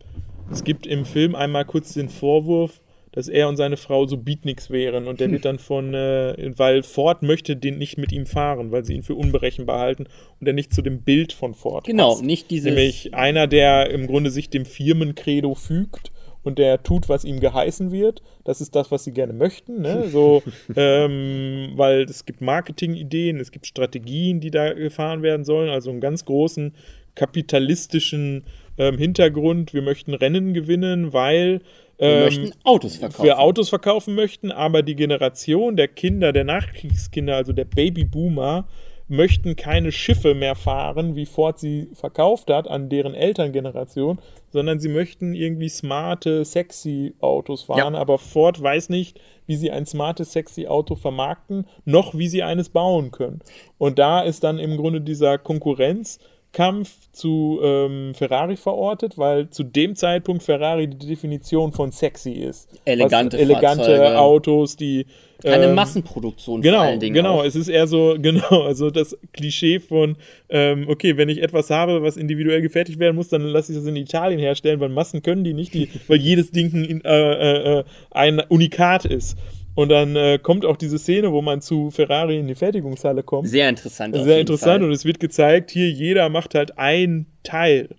[0.51, 2.79] es gibt im Film einmal kurz den Vorwurf,
[3.11, 6.83] dass er und seine Frau so Beatniks wären und der wird dann von, äh, weil
[6.83, 10.05] Ford möchte den nicht mit ihm fahren, weil sie ihn für unberechenbar halten
[10.39, 12.23] und er nicht zu dem Bild von Ford Genau, passt.
[12.23, 12.65] nicht dieses...
[12.65, 16.11] Nämlich einer, der im Grunde sich dem Firmencredo fügt
[16.45, 18.21] und der tut, was ihm geheißen wird.
[18.43, 19.81] Das ist das, was sie gerne möchten.
[19.81, 20.07] Ne?
[20.09, 20.43] So,
[20.75, 25.69] ähm, weil es gibt Marketingideen, es gibt Strategien, die da gefahren werden sollen.
[25.69, 26.73] Also einen ganz großen
[27.15, 28.43] kapitalistischen
[28.77, 29.73] ähm, Hintergrund.
[29.73, 31.61] Wir möchten Rennen gewinnen, weil
[31.97, 33.23] wir ähm, möchten Autos verkaufen.
[33.23, 38.67] Wir Autos verkaufen möchten, aber die Generation der Kinder, der Nachkriegskinder, also der Babyboomer,
[39.07, 44.89] möchten keine Schiffe mehr fahren, wie Ford sie verkauft hat an deren Elterngeneration, sondern sie
[44.89, 47.93] möchten irgendwie smarte, sexy Autos fahren.
[47.93, 47.99] Ja.
[47.99, 52.69] Aber Ford weiß nicht, wie sie ein smartes, sexy Auto vermarkten, noch wie sie eines
[52.69, 53.41] bauen können.
[53.77, 56.19] Und da ist dann im Grunde dieser Konkurrenz
[56.55, 62.69] Kampf zu ähm, Ferrari verortet, weil zu dem Zeitpunkt Ferrari die Definition von sexy ist.
[62.85, 64.17] Elegante, elegante Fahrzeuge.
[64.17, 65.05] Autos, die
[65.43, 67.13] keine ähm, Massenproduktion genau, vor allen Dingen.
[67.13, 67.43] Genau, auch.
[67.43, 70.15] es ist eher so, genau, also das Klischee von,
[70.47, 73.85] ähm, okay, wenn ich etwas habe, was individuell gefertigt werden muss, dann lasse ich das
[73.85, 77.83] in Italien herstellen, weil Massen können die nicht, die, weil jedes Ding ein, äh, äh,
[78.11, 79.37] ein Unikat ist.
[79.75, 83.49] Und dann äh, kommt auch diese Szene, wo man zu Ferrari in die Fertigungshalle kommt.
[83.49, 84.15] Sehr interessant.
[84.15, 84.79] Sehr interessant.
[84.79, 84.83] Fall.
[84.83, 87.89] Und es wird gezeigt, hier jeder macht halt ein Teil.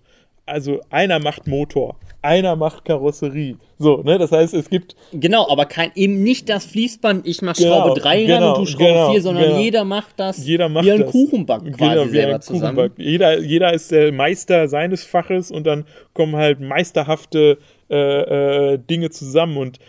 [0.47, 3.57] Also einer macht Motor, einer macht Karosserie.
[3.77, 4.17] So, ne?
[4.17, 4.95] Das heißt, es gibt.
[5.11, 8.61] Genau, aber kein, eben nicht das Fließband, ich mach Schraube genau, 3 genau, ran und
[8.61, 9.59] du Schraube genau, 4, sondern genau.
[9.59, 12.91] jeder macht das jeder macht wie ein Kuchenback quasi genau, selber zusammen.
[12.97, 17.57] Jeder, jeder ist der Meister seines Faches und dann kommen halt meisterhafte
[17.89, 19.79] äh, äh, Dinge zusammen und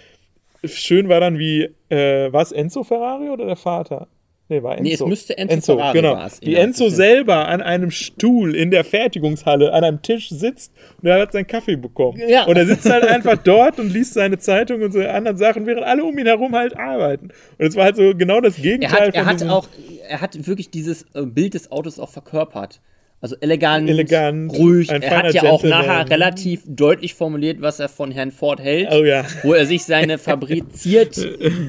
[0.64, 4.08] schön war dann wie, äh, war es Enzo Ferrari oder der Vater?
[4.50, 4.82] Nee, war Enzo.
[4.82, 6.14] Nee, es müsste Enzo, Enzo Ferrari genau.
[6.14, 11.08] War's, wie Enzo selber an einem Stuhl in der Fertigungshalle an einem Tisch sitzt und
[11.08, 12.18] er hat seinen Kaffee bekommen.
[12.26, 12.46] Ja.
[12.46, 15.84] Und er sitzt halt einfach dort und liest seine Zeitung und so anderen Sachen, während
[15.84, 17.28] alle um ihn herum halt arbeiten.
[17.58, 19.68] Und es war halt so genau das Gegenteil er hat, er hat auch,
[20.08, 22.80] er hat wirklich dieses äh, Bild des Autos auch verkörpert.
[23.20, 24.88] Also elegant, elegant ruhig.
[24.90, 25.52] Er hat ja Gentleman.
[25.52, 28.90] auch nachher relativ deutlich formuliert, was er von Herrn Ford hält.
[28.92, 29.24] Oh ja.
[29.42, 31.18] Wo er sich seine fabriziert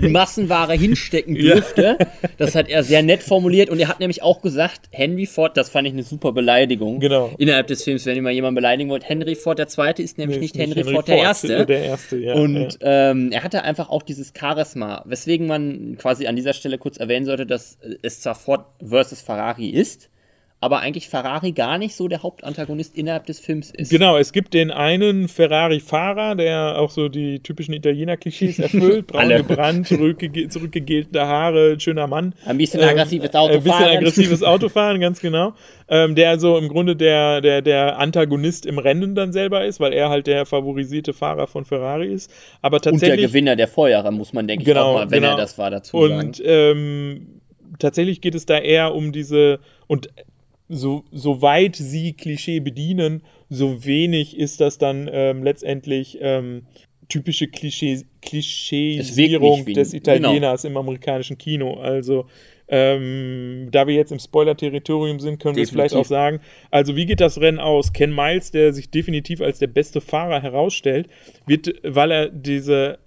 [0.02, 1.98] Massenware hinstecken dürfte.
[2.00, 2.30] Ja.
[2.38, 3.72] Das hat er sehr nett formuliert.
[3.72, 7.00] Und er hat nämlich auch gesagt, Henry Ford, das fand ich eine super Beleidigung.
[7.00, 7.32] Genau.
[7.40, 9.10] Innerhalb des Films, wenn ihr mal jemanden beleidigen wollt.
[9.10, 11.66] Henry Ford der Zweite ist nämlich nee, nicht, Henry, Henry Ford, der Erste.
[11.66, 12.36] Der Erste, ja.
[12.36, 16.98] Und ähm, er hatte einfach auch dieses Charisma, weswegen man quasi an dieser Stelle kurz
[16.98, 20.10] erwähnen sollte, dass es zwar Ford versus Ferrari ist,
[20.62, 23.89] aber eigentlich Ferrari gar nicht so der Hauptantagonist innerhalb des Films ist.
[23.89, 29.88] Genau, es gibt den einen Ferrari-Fahrer, der auch so die typischen Italiener-Klischees erfüllt, braun gebrannt,
[29.88, 32.34] zurückgegelte Haare, schöner Mann.
[32.45, 33.54] Ein bisschen ähm, aggressives Autofahren.
[33.58, 35.54] Ein bisschen aggressives Autofahren, ganz genau.
[35.88, 39.93] Ähm, der so im Grunde der, der, der Antagonist im Rennen dann selber ist, weil
[39.93, 42.30] er halt der favorisierte Fahrer von Ferrari ist.
[42.62, 43.12] Aber tatsächlich.
[43.12, 45.36] Und der Gewinner der Vorjahre, muss man, denke genau, ich, auch mal, wenn genau.
[45.36, 46.28] er das war, dazu und, sagen.
[46.28, 47.28] Und ähm,
[47.80, 50.10] tatsächlich geht es da eher um diese, und
[50.70, 56.68] so, so weit sie Klischee bedienen, so wenig ist das dann ähm, letztendlich ähm,
[57.10, 60.72] typische Klischee, Klischeesierung des Italieners genau.
[60.72, 61.74] im amerikanischen Kino.
[61.74, 62.28] Also
[62.68, 66.40] ähm, da wir jetzt im Spoiler-Territorium sind, können wir es vielleicht auch sagen.
[66.70, 67.94] Also, wie geht das Rennen aus?
[67.94, 71.10] Ken Miles, der sich definitiv als der beste Fahrer herausstellt,
[71.48, 73.00] wird, weil er diese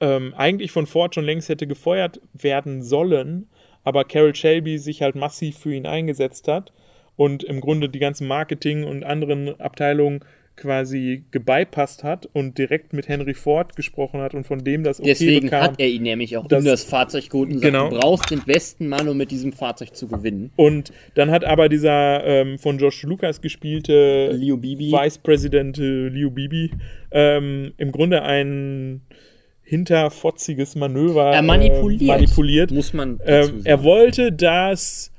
[0.00, 3.48] ähm, eigentlich von Ford schon längst hätte gefeuert werden sollen,
[3.84, 6.72] aber Carol Shelby sich halt massiv für ihn eingesetzt hat
[7.16, 10.20] und im Grunde die ganzen Marketing und anderen Abteilungen
[10.56, 15.10] quasi gebypasst hat und direkt mit Henry Ford gesprochen hat und von dem das okay
[15.10, 17.90] Deswegen bekam, hat er ihn nämlich auch das, in das Fahrzeug geholt und genau.
[17.90, 20.50] sagt, du brauchst den besten Mann, um mit diesem Fahrzeug zu gewinnen.
[20.56, 24.90] Und dann hat aber dieser ähm, von Josh Lucas gespielte Leo Bibi.
[24.90, 26.70] Vice President äh, Leo Bibi
[27.10, 29.02] ähm, im Grunde ein
[29.62, 32.70] hinterfotziges Manöver er manipuliert, äh, manipuliert.
[32.70, 35.12] muss man ähm, Er wollte, dass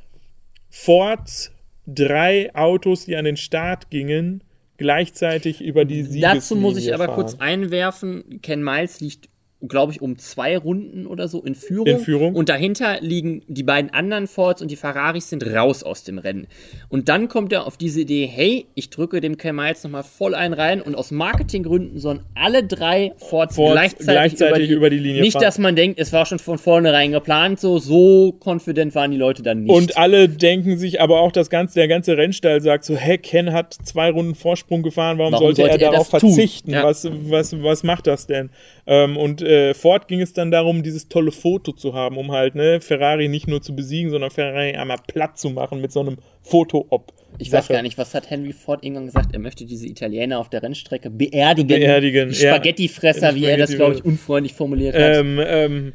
[0.70, 1.52] Ford
[1.88, 4.44] drei Autos, die an den Start gingen,
[4.78, 7.16] gleichzeitig über die Siegeslinie Dazu muss ich aber fahren.
[7.16, 9.30] kurz einwerfen, Ken Miles liegt
[9.66, 11.88] glaube ich, um zwei Runden oder so in Führung.
[11.88, 12.36] in Führung.
[12.36, 16.48] Und dahinter liegen die beiden anderen Fords und die Ferraris sind raus aus dem Rennen.
[16.90, 20.36] Und dann kommt er auf diese Idee, hey, ich drücke dem Ken Miles nochmal voll
[20.36, 24.90] ein rein und aus Marketinggründen sollen alle drei Fords, Fords gleichzeitig, gleichzeitig, über, die, über
[24.92, 25.44] die Linie Nicht, fahren.
[25.44, 29.42] dass man denkt, es war schon von vornherein geplant, so, so confident waren die Leute
[29.42, 29.74] dann nicht.
[29.74, 33.54] Und alle denken sich, aber auch das ganze, der ganze Rennstall sagt so, hey, Ken
[33.54, 36.72] hat zwei Runden Vorsprung gefahren, warum, warum sollte, sollte, er, er darauf verzichten?
[36.72, 36.84] Ja.
[36.84, 38.52] Was, was, was macht das denn?
[38.90, 42.56] Ähm, und äh, Ford ging es dann darum, dieses tolle Foto zu haben, um halt
[42.56, 46.18] ne, Ferrari nicht nur zu besiegen, sondern Ferrari einmal platt zu machen mit so einem
[46.42, 47.12] Foto-Op.
[47.38, 49.34] Ich weiß gar nicht, was hat Henry Ford irgendwann gesagt?
[49.34, 51.68] Er möchte diese Italiener auf der Rennstrecke beerdigen.
[51.68, 52.34] Beerdigen.
[52.34, 53.36] Spaghettifresser, ja.
[53.36, 55.18] wie er das, glaube ich, unfreundlich formuliert hat.
[55.18, 55.94] Ähm, ähm,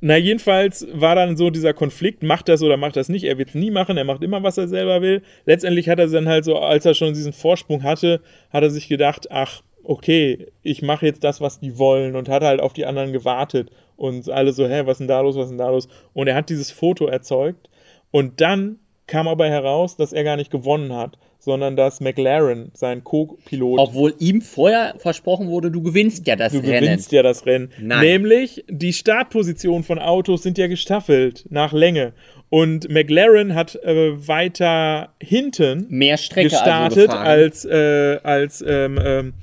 [0.00, 3.24] na, jedenfalls war dann so dieser Konflikt, macht das oder macht das nicht.
[3.24, 5.22] Er wird es nie machen, er macht immer, was er selber will.
[5.46, 8.20] Letztendlich hat er dann halt so, als er schon diesen Vorsprung hatte,
[8.50, 12.42] hat er sich gedacht, ach, okay, ich mache jetzt das, was die wollen und hat
[12.42, 15.44] halt auf die anderen gewartet und alle so, hä, was ist denn da los, was
[15.44, 15.88] ist denn da los?
[16.12, 17.68] Und er hat dieses Foto erzeugt
[18.10, 23.04] und dann kam aber heraus, dass er gar nicht gewonnen hat, sondern dass McLaren, sein
[23.04, 23.78] Co-Pilot.
[23.78, 26.72] Obwohl ihm vorher versprochen wurde, du gewinnst ja das du Rennen.
[26.72, 27.70] Du gewinnst ja das Rennen.
[27.80, 28.00] Nein.
[28.00, 32.14] Nämlich, die Startpositionen von Autos sind ja gestaffelt nach Länge.
[32.48, 38.98] Und McLaren hat äh, weiter hinten mehr Strecke also gestartet also als, äh, als ähm,
[39.04, 39.34] ähm,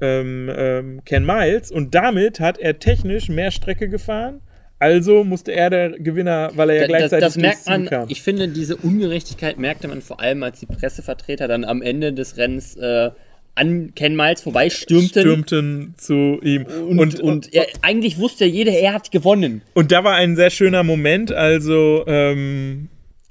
[0.00, 4.40] ähm, ähm, Ken Miles und damit hat er technisch mehr Strecke gefahren.
[4.80, 7.86] Also musste er der Gewinner, weil er ja gleichzeitig das, das merkt man.
[7.86, 8.08] Kam.
[8.08, 12.36] Ich finde, diese Ungerechtigkeit merkte man vor allem, als die Pressevertreter dann am Ende des
[12.36, 13.10] Rennens äh,
[13.56, 15.22] an Ken Miles vorbeistürmten.
[15.22, 16.64] Stürmten zu ihm.
[16.64, 19.62] Und, und, und er, eigentlich wusste jeder, er hat gewonnen.
[19.74, 21.32] Und da war ein sehr schöner Moment.
[21.32, 22.88] Also ähm,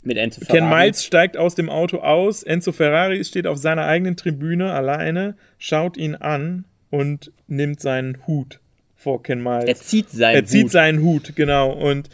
[0.07, 0.59] mit Enzo Ferrari.
[0.59, 2.43] Ken Miles steigt aus dem Auto aus.
[2.43, 8.59] Enzo Ferrari steht auf seiner eigenen Tribüne alleine, schaut ihn an und nimmt seinen Hut
[8.95, 9.65] vor Ken Miles.
[9.65, 10.43] Er zieht seinen Hut.
[10.43, 11.71] Er zieht seinen Hut, genau.
[11.71, 12.09] Und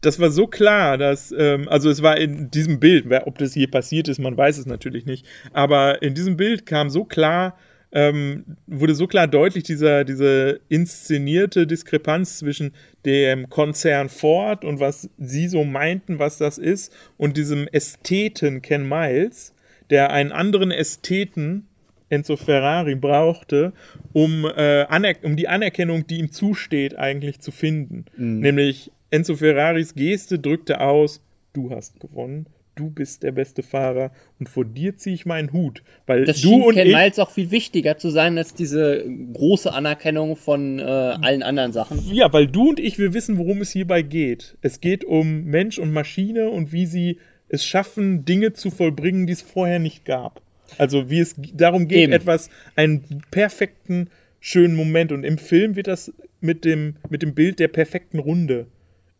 [0.00, 3.70] das war so klar, dass, ähm, also es war in diesem Bild, ob das hier
[3.70, 7.58] passiert ist, man weiß es natürlich nicht, aber in diesem Bild kam so klar,
[7.92, 12.72] ähm, wurde so klar deutlich dieser, diese inszenierte Diskrepanz zwischen
[13.06, 18.88] dem Konzern Ford und was sie so meinten, was das ist, und diesem Ästheten Ken
[18.88, 19.54] Miles,
[19.90, 21.66] der einen anderen Ästheten
[22.10, 23.72] Enzo Ferrari brauchte,
[24.12, 24.86] um, äh,
[25.22, 28.06] um die Anerkennung, die ihm zusteht, eigentlich zu finden.
[28.16, 28.40] Mhm.
[28.40, 31.22] Nämlich Enzo Ferraris Geste drückte aus,
[31.52, 32.46] du hast gewonnen
[32.78, 35.82] du bist der beste Fahrer und vor dir ziehe ich meinen Hut.
[36.06, 39.72] Weil das du und Ken ich, Miles auch viel wichtiger zu sein als diese große
[39.72, 42.00] Anerkennung von äh, allen anderen Sachen.
[42.12, 44.56] Ja, weil du und ich, wir wissen, worum es hierbei geht.
[44.62, 49.32] Es geht um Mensch und Maschine und wie sie es schaffen, Dinge zu vollbringen, die
[49.32, 50.42] es vorher nicht gab.
[50.76, 52.12] Also wie es darum geht, Eben.
[52.12, 55.12] etwas, einen perfekten, schönen Moment.
[55.12, 58.66] Und im Film wird das mit dem, mit dem Bild der perfekten Runde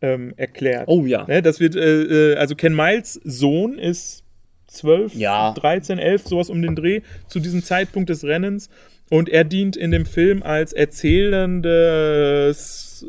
[0.01, 0.85] ähm, erklärt.
[0.87, 1.25] Oh ja.
[1.27, 4.23] Ne, das wird, äh, äh also Ken Miles Sohn ist
[4.67, 5.53] 12, ja.
[5.53, 8.69] 13, 11, sowas um den Dreh zu diesem Zeitpunkt des Rennens.
[9.09, 13.07] Und er dient in dem Film als erzählendes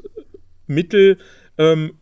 [0.67, 1.19] Mittel,
[1.59, 2.00] ähm,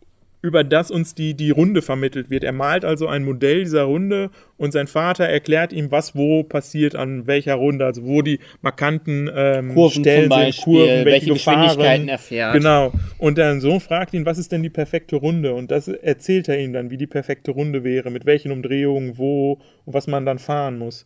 [0.49, 2.43] über das uns die, die Runde vermittelt wird.
[2.43, 6.97] Er malt also ein Modell dieser Runde und sein Vater erklärt ihm, was wo passiert
[6.97, 12.09] an welcher Runde, also wo die markanten ähm, Kurven Stellen sind, Kurven, welche, welche Geschwindigkeiten
[12.09, 12.55] er fährt.
[12.55, 12.93] Genau.
[13.19, 15.55] Und dein Sohn fragt ihn, was ist denn die perfekte Runde?
[15.55, 19.61] Und das erzählt er ihm dann, wie die perfekte Runde wäre, mit welchen Umdrehungen, wo
[19.85, 21.05] und was man dann fahren muss.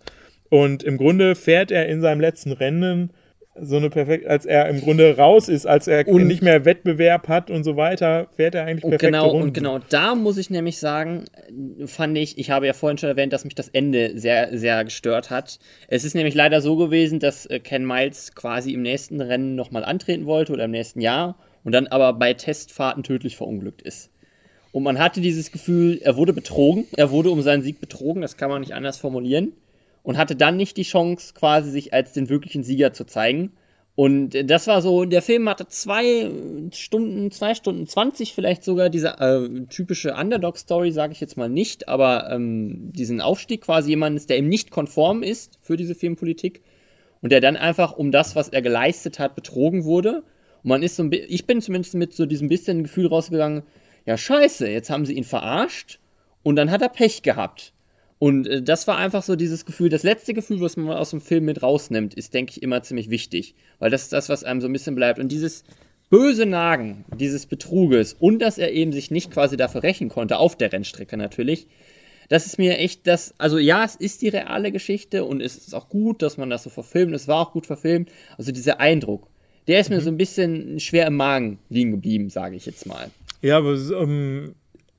[0.49, 3.11] Und im Grunde fährt er in seinem letzten Rennen
[3.61, 7.29] so eine perfekt, als er im Grunde raus ist, als er und nicht mehr Wettbewerb
[7.29, 9.49] hat und so weiter, fährt er eigentlich perfekt genau, Runden.
[9.49, 11.27] Und genau da muss ich nämlich sagen,
[11.85, 15.29] fand ich, ich habe ja vorhin schon erwähnt, dass mich das Ende sehr, sehr gestört
[15.29, 15.59] hat.
[15.89, 19.85] Es ist nämlich leider so gewesen, dass äh, Ken Miles quasi im nächsten Rennen nochmal
[19.85, 24.11] antreten wollte oder im nächsten Jahr und dann aber bei Testfahrten tödlich verunglückt ist.
[24.73, 28.39] Und man hatte dieses Gefühl, er wurde betrogen, er wurde um seinen Sieg betrogen, das
[28.39, 29.53] kann man nicht anders formulieren
[30.03, 33.53] und hatte dann nicht die Chance, quasi sich als den wirklichen Sieger zu zeigen.
[33.95, 36.31] Und das war so, der Film hatte zwei
[36.73, 41.89] Stunden, zwei Stunden zwanzig vielleicht sogar, diese äh, typische Underdog-Story, sage ich jetzt mal nicht,
[41.89, 46.63] aber ähm, diesen Aufstieg quasi jemandes, der ihm nicht konform ist für diese Filmpolitik
[47.21, 50.25] und der dann einfach um das, was er geleistet hat, betrogen wurde.
[50.63, 53.63] Und man ist so ein ich bin zumindest mit so diesem bisschen Gefühl rausgegangen,
[54.07, 56.01] ja scheiße, jetzt haben sie ihn verarscht
[56.43, 57.75] und dann hat er Pech gehabt.
[58.23, 61.21] Und äh, das war einfach so dieses Gefühl, das letzte Gefühl, was man aus dem
[61.21, 63.57] Film mit rausnimmt, ist, denke ich, immer ziemlich wichtig.
[63.81, 65.19] Weil das ist das, was einem so ein bisschen bleibt.
[65.19, 65.65] Und dieses
[66.09, 70.55] böse Nagen dieses Betruges und dass er eben sich nicht quasi dafür rächen konnte, auf
[70.55, 71.67] der Rennstrecke natürlich,
[72.29, 75.75] das ist mir echt das, also ja, es ist die reale Geschichte und es ist
[75.75, 78.09] auch gut, dass man das so verfilmt, es war auch gut verfilmt.
[78.39, 79.27] Also dieser Eindruck,
[79.67, 79.97] der ist mhm.
[79.97, 83.11] mir so ein bisschen schwer im Magen liegen geblieben, sage ich jetzt mal.
[83.41, 84.55] Ja, aber ähm,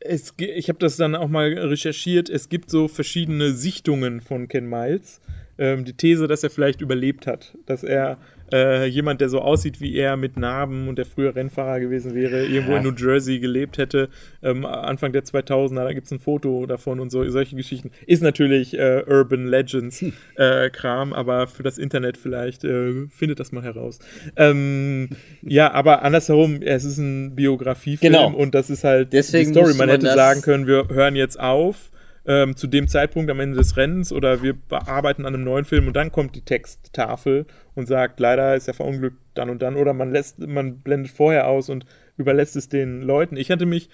[0.05, 2.29] es, ich habe das dann auch mal recherchiert.
[2.29, 5.21] Es gibt so verschiedene Sichtungen von Ken Miles.
[5.57, 8.17] Ähm, die These, dass er vielleicht überlebt hat, dass er
[8.53, 12.45] äh, jemand, der so aussieht wie er, mit Narben und der früher Rennfahrer gewesen wäre,
[12.45, 14.09] irgendwo in New Jersey gelebt hätte,
[14.43, 17.89] ähm, Anfang der 2000er, da gibt es ein Foto davon und so, solche Geschichten.
[18.05, 20.13] Ist natürlich äh, Urban Legends hm.
[20.35, 23.97] äh, Kram, aber für das Internet vielleicht äh, findet das mal heraus.
[24.35, 25.09] Ähm,
[25.41, 28.31] ja, aber andersherum, es ist ein Biografiefilm genau.
[28.31, 29.69] und das ist halt Deswegen die Story.
[29.71, 31.91] Man, man hätte sagen können, wir hören jetzt auf
[32.25, 35.88] ähm, zu dem Zeitpunkt am Ende des Rennens oder wir bearbeiten an einem neuen Film
[35.88, 39.93] und dann kommt die Texttafel und sagt, leider ist er verunglückt dann und dann oder
[39.93, 41.86] man lässt, man blendet vorher aus und
[42.17, 43.36] überlässt es den Leuten.
[43.36, 43.89] Ich hatte mich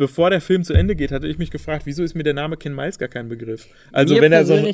[0.00, 2.56] bevor der Film zu Ende geht, hatte ich mich gefragt, wieso ist mir der Name
[2.56, 3.68] Ken Miles gar kein Begriff?
[3.92, 4.72] Also mir wenn er so ein,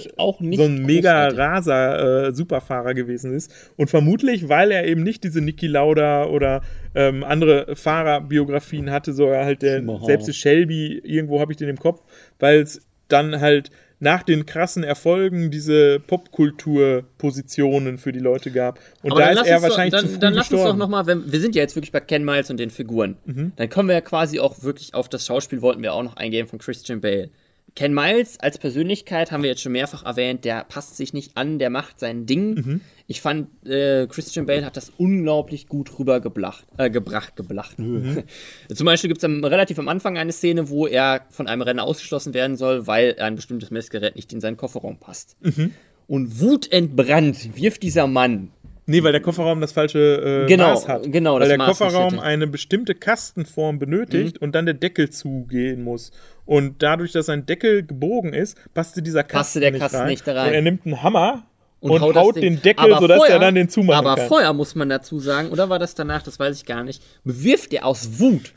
[0.52, 5.40] so ein mega Raser äh, Superfahrer gewesen ist und vermutlich, weil er eben nicht diese
[5.40, 6.62] Niki Lauda oder
[6.94, 12.04] ähm, andere Fahrerbiografien hatte, sogar halt der selbst Shelby, irgendwo habe ich den im Kopf,
[12.38, 18.78] weil es dann halt nach den krassen Erfolgen diese Popkultur-Positionen für die Leute gab.
[19.02, 21.06] Und Aber da ist er wahrscheinlich doch, dann, zu früh Dann lass uns doch nochmal,
[21.06, 23.16] wir sind ja jetzt wirklich bei Ken Miles und den Figuren.
[23.24, 23.52] Mhm.
[23.56, 26.46] Dann kommen wir ja quasi auch wirklich auf das Schauspiel, wollten wir auch noch eingehen
[26.46, 27.30] von Christian Bale.
[27.76, 31.58] Ken Miles als Persönlichkeit haben wir jetzt schon mehrfach erwähnt, der passt sich nicht an,
[31.58, 32.54] der macht sein Ding.
[32.54, 32.80] Mhm.
[33.06, 36.66] Ich fand, äh, Christian Bale hat das unglaublich gut rübergebracht.
[36.78, 37.78] Äh, gebracht, geblacht.
[37.78, 38.24] Mhm.
[38.74, 42.32] Zum Beispiel gibt es relativ am Anfang eine Szene, wo er von einem Rennen ausgeschlossen
[42.32, 45.36] werden soll, weil ein bestimmtes Messgerät nicht in seinen Kofferraum passt.
[45.42, 45.72] Mhm.
[46.08, 48.52] Und wutentbrannt wirft dieser Mann
[48.88, 51.12] Nee, weil der Kofferraum das falsche äh, genau, Maß hat.
[51.12, 54.44] Genau, weil der Maß Kofferraum eine bestimmte Kastenform benötigt mhm.
[54.44, 56.12] und dann der Deckel zugehen muss.
[56.46, 60.08] Und dadurch, dass sein Deckel gebogen ist, passte dieser Kasten, passte der nicht, Kasten rein.
[60.08, 60.48] nicht rein.
[60.48, 61.42] Und er nimmt einen Hammer
[61.80, 64.20] und, und haut, haut den Deckel, aber sodass vorher, er dann den zumachen aber kann.
[64.20, 67.02] Aber vorher muss man dazu sagen, oder war das danach, das weiß ich gar nicht,
[67.24, 68.52] bewirft er aus Wut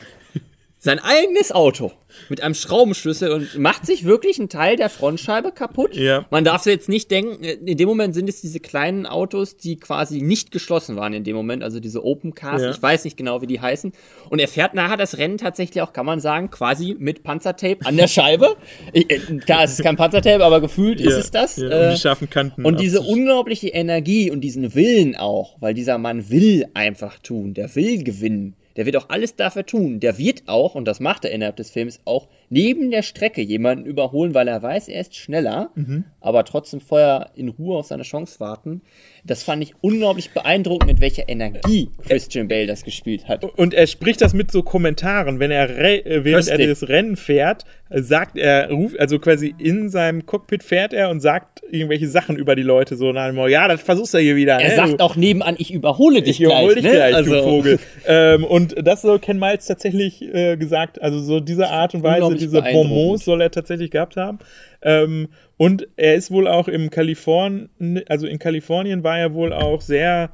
[0.79, 1.91] sein eigenes Auto
[2.29, 5.95] mit einem Schraubenschlüssel und macht sich wirklich einen Teil der Frontscheibe kaputt.
[5.95, 6.25] Ja.
[6.31, 10.21] Man darf jetzt nicht denken, in dem Moment sind es diese kleinen Autos, die quasi
[10.21, 12.71] nicht geschlossen waren in dem Moment, also diese Open Cars, ja.
[12.71, 13.91] ich weiß nicht genau, wie die heißen.
[14.29, 17.97] Und er fährt nachher das Rennen tatsächlich auch, kann man sagen, quasi mit Panzertape an
[17.97, 18.55] der Scheibe.
[18.93, 21.09] ich, äh, klar, es ist kein Panzertape, aber gefühlt ja.
[21.09, 21.57] ist es das.
[21.57, 22.63] Ja, um die äh, scharfen Kanten.
[22.63, 27.75] Und diese unglaubliche Energie und diesen Willen auch, weil dieser Mann will einfach tun, der
[27.75, 29.99] will gewinnen der wird auch alles dafür tun.
[29.99, 33.85] Der wird auch, und das macht er innerhalb des Films, auch neben der Strecke jemanden
[33.85, 36.05] überholen, weil er weiß, er ist schneller, mhm.
[36.19, 38.81] aber trotzdem vorher in Ruhe auf seine Chance warten.
[39.23, 43.43] Das fand ich unglaublich beeindruckend, mit welcher Energie Christian Bale das gespielt hat.
[43.43, 45.39] Und er spricht das mit so Kommentaren.
[45.39, 46.59] Wenn er äh, während Köstlich.
[46.59, 51.19] er das Rennen fährt, sagt er, ruft, also quasi in seinem Cockpit fährt er und
[51.19, 54.59] sagt irgendwelche Sachen über die Leute so nach dem ja, das versuchst du hier wieder.
[54.59, 54.75] Er ne?
[54.75, 56.51] sagt auch nebenan, ich überhole dich ich gleich.
[56.51, 56.91] Ich überhole dich ne?
[56.91, 57.33] gleich, also.
[57.33, 57.79] du Vogel.
[58.07, 62.35] ähm, und das soll Ken Miles tatsächlich äh, gesagt, also so diese Art und Weise,
[62.39, 64.39] diese Bonbons soll er tatsächlich gehabt haben.
[64.81, 67.69] Ähm, und er ist wohl auch im Kalifornien,
[68.07, 70.31] also in Kalifornien war er wohl auch sehr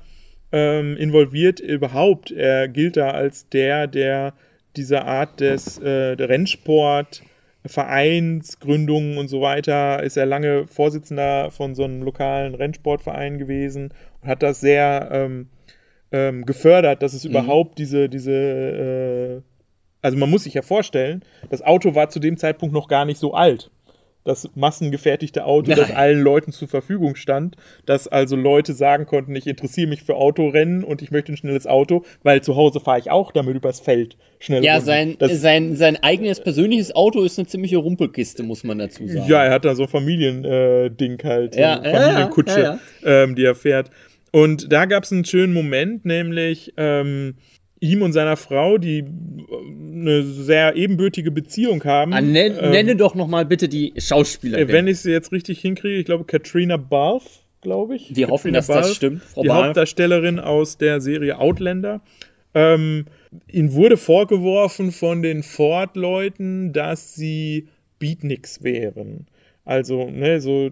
[0.51, 2.31] ähm, involviert überhaupt.
[2.31, 4.33] Er gilt da als der, der
[4.75, 7.23] diese Art des äh, Rennsport
[7.65, 13.91] Vereinsgründungen und so weiter, ist er lange Vorsitzender von so einem lokalen Rennsportverein gewesen
[14.21, 15.49] und hat das sehr ähm,
[16.11, 17.31] ähm, gefördert, dass es mhm.
[17.31, 19.41] überhaupt diese, diese äh,
[20.05, 23.19] also man muss sich ja vorstellen, das Auto war zu dem Zeitpunkt noch gar nicht
[23.19, 23.71] so alt
[24.25, 29.45] das massengefertigte Auto, das allen Leuten zur Verfügung stand, dass also Leute sagen konnten, ich
[29.45, 33.11] interessiere mich für Autorennen und ich möchte ein schnelles Auto, weil zu Hause fahre ich
[33.11, 34.63] auch damit übers Feld schnell.
[34.63, 39.29] Ja, sein, sein, sein eigenes persönliches Auto ist eine ziemliche Rumpelkiste, muss man dazu sagen.
[39.29, 43.45] Ja, er hat da so ein Familiending halt, ja, so Familienkutsche, ja, ja, ähm, die
[43.45, 43.91] er fährt.
[44.31, 47.35] Und da gab es einen schönen Moment, nämlich ähm,
[47.85, 49.05] ihm und seiner Frau, die äh,
[49.93, 52.13] eine sehr ebenbürtige Beziehung haben.
[52.13, 54.67] Ah, nenn, ähm, nenne doch noch mal bitte die Schauspielerin.
[54.67, 57.29] Wenn ich sie jetzt richtig hinkriege, ich glaube Katrina Balfe,
[57.61, 58.15] glaube ich.
[58.15, 59.67] Wir hoffen, dass Balf, das stimmt, Frau Die Balf.
[59.67, 62.01] Hauptdarstellerin aus der Serie Outlander.
[62.53, 63.05] Ähm,
[63.51, 67.67] ihnen wurde vorgeworfen von den Ford-Leuten, dass sie
[67.99, 69.27] Beatniks wären.
[69.65, 70.69] Also, ne, so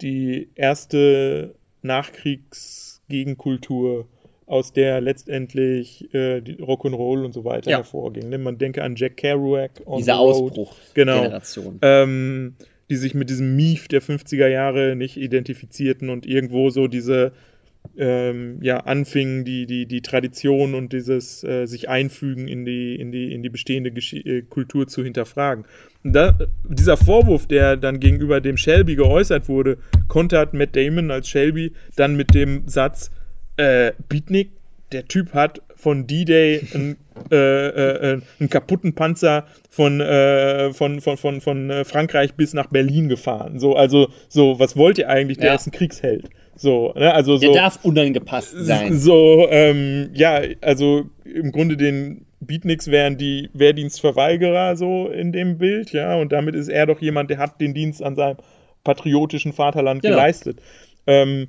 [0.00, 4.06] die erste Nachkriegsgegenkultur
[4.46, 7.78] aus der letztendlich äh, Rock'n'Roll und so weiter ja.
[7.78, 8.28] hervorging.
[8.28, 8.38] Ne?
[8.38, 9.82] Man denke an Jack Kerouac.
[9.84, 10.76] On Dieser Ausbruch.
[10.94, 11.22] Genau.
[11.22, 11.78] Generation.
[11.82, 12.54] Ähm,
[12.88, 17.32] die sich mit diesem Mief der 50er Jahre nicht identifizierten und irgendwo so diese
[17.96, 23.12] ähm, ja, anfingen, die, die, die Tradition und dieses äh, sich einfügen in die, in
[23.12, 25.64] die, in die bestehende Gesch äh, Kultur zu hinterfragen.
[26.04, 29.78] Da, dieser Vorwurf, der dann gegenüber dem Shelby geäußert wurde,
[30.08, 33.10] kontert Matt Damon als Shelby dann mit dem Satz,
[33.56, 34.50] äh, Beatnik,
[34.92, 36.96] der Typ hat von D-Day einen,
[37.30, 42.54] äh, äh, äh, einen kaputten Panzer von, äh, von, von, von, von äh, Frankreich bis
[42.54, 43.58] nach Berlin gefahren.
[43.58, 45.38] So, also, so, was wollt ihr eigentlich?
[45.38, 45.54] Der ja.
[45.54, 46.28] ist ein Kriegsheld.
[46.54, 47.12] So, ne?
[47.12, 47.52] also so.
[47.52, 48.98] Der darf unangepasst sein.
[48.98, 55.92] So, ähm, ja, also im Grunde den Beatniks wären die Wehrdienstverweigerer so in dem Bild,
[55.92, 58.36] ja, und damit ist er doch jemand, der hat den Dienst an seinem
[58.84, 60.16] patriotischen Vaterland genau.
[60.16, 60.60] geleistet.
[61.06, 61.48] Ähm,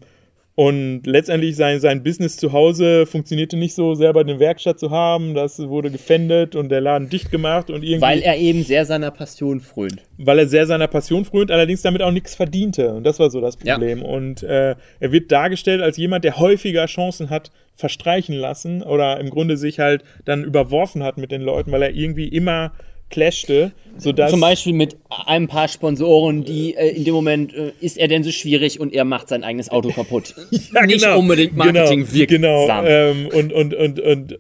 [0.60, 5.36] und letztendlich sein, sein Business zu Hause funktionierte nicht so, selber eine Werkstatt zu haben.
[5.36, 8.02] Das wurde gefändet und der Laden dicht gemacht und irgendwie.
[8.02, 10.02] Weil er eben sehr seiner Passion frönt.
[10.18, 12.92] Weil er sehr seiner Passion frönt, allerdings damit auch nichts verdiente.
[12.96, 14.00] Und das war so das Problem.
[14.00, 14.06] Ja.
[14.08, 19.30] Und äh, er wird dargestellt als jemand, der häufiger Chancen hat, verstreichen lassen oder im
[19.30, 22.72] Grunde sich halt dann überworfen hat mit den Leuten, weil er irgendwie immer
[23.10, 23.72] clashte.
[24.00, 24.96] Sodass Zum Beispiel mit
[25.26, 28.94] einem paar Sponsoren, die äh, in dem Moment äh, ist er denn so schwierig und
[28.94, 30.36] er macht sein eigenes Auto kaputt.
[30.52, 32.30] ja, Nicht genau, unbedingt Marketing genau, wirkt.
[32.30, 32.84] Genau.
[32.86, 34.40] Ähm, und und, und, und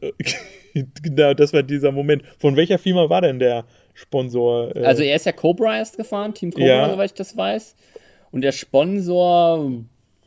[1.01, 2.21] genau, das war dieser Moment.
[2.37, 3.65] Von welcher Firma war denn der
[3.95, 4.75] Sponsor?
[4.75, 4.83] Äh?
[4.83, 6.89] Also er ist ja Cobra erst gefahren, Team Cobra, ja.
[6.91, 7.75] soweit ich das weiß.
[8.31, 9.71] Und der Sponsor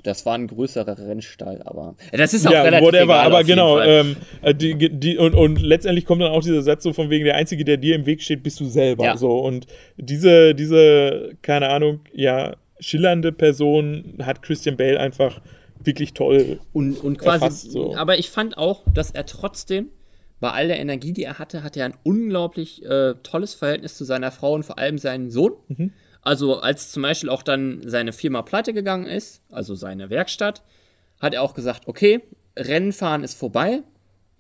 [0.03, 3.81] das war ein größerer Rennstall, aber das ist auch ja, relativ whatever, egal, aber genau.
[3.81, 7.25] Ähm, äh, die, die, und, und letztendlich kommt dann auch dieser Satz so von wegen
[7.25, 9.05] der einzige, der dir im Weg steht, bist du selber.
[9.05, 9.17] Ja.
[9.17, 15.41] So und diese diese keine Ahnung, ja schillernde Person hat Christian Bale einfach
[15.83, 17.45] wirklich toll und und quasi.
[17.45, 17.95] Erfasst, so.
[17.97, 19.89] Aber ich fand auch, dass er trotzdem
[20.41, 24.05] bei all der Energie, die er hatte, hat er ein unglaublich äh, tolles Verhältnis zu
[24.05, 25.53] seiner Frau und vor allem seinen Sohn.
[25.69, 25.93] Mhm.
[26.23, 30.63] Also als zum Beispiel auch dann seine Firma pleite gegangen ist, also seine Werkstatt,
[31.21, 32.23] hat er auch gesagt, okay,
[32.57, 33.83] Rennenfahren ist vorbei,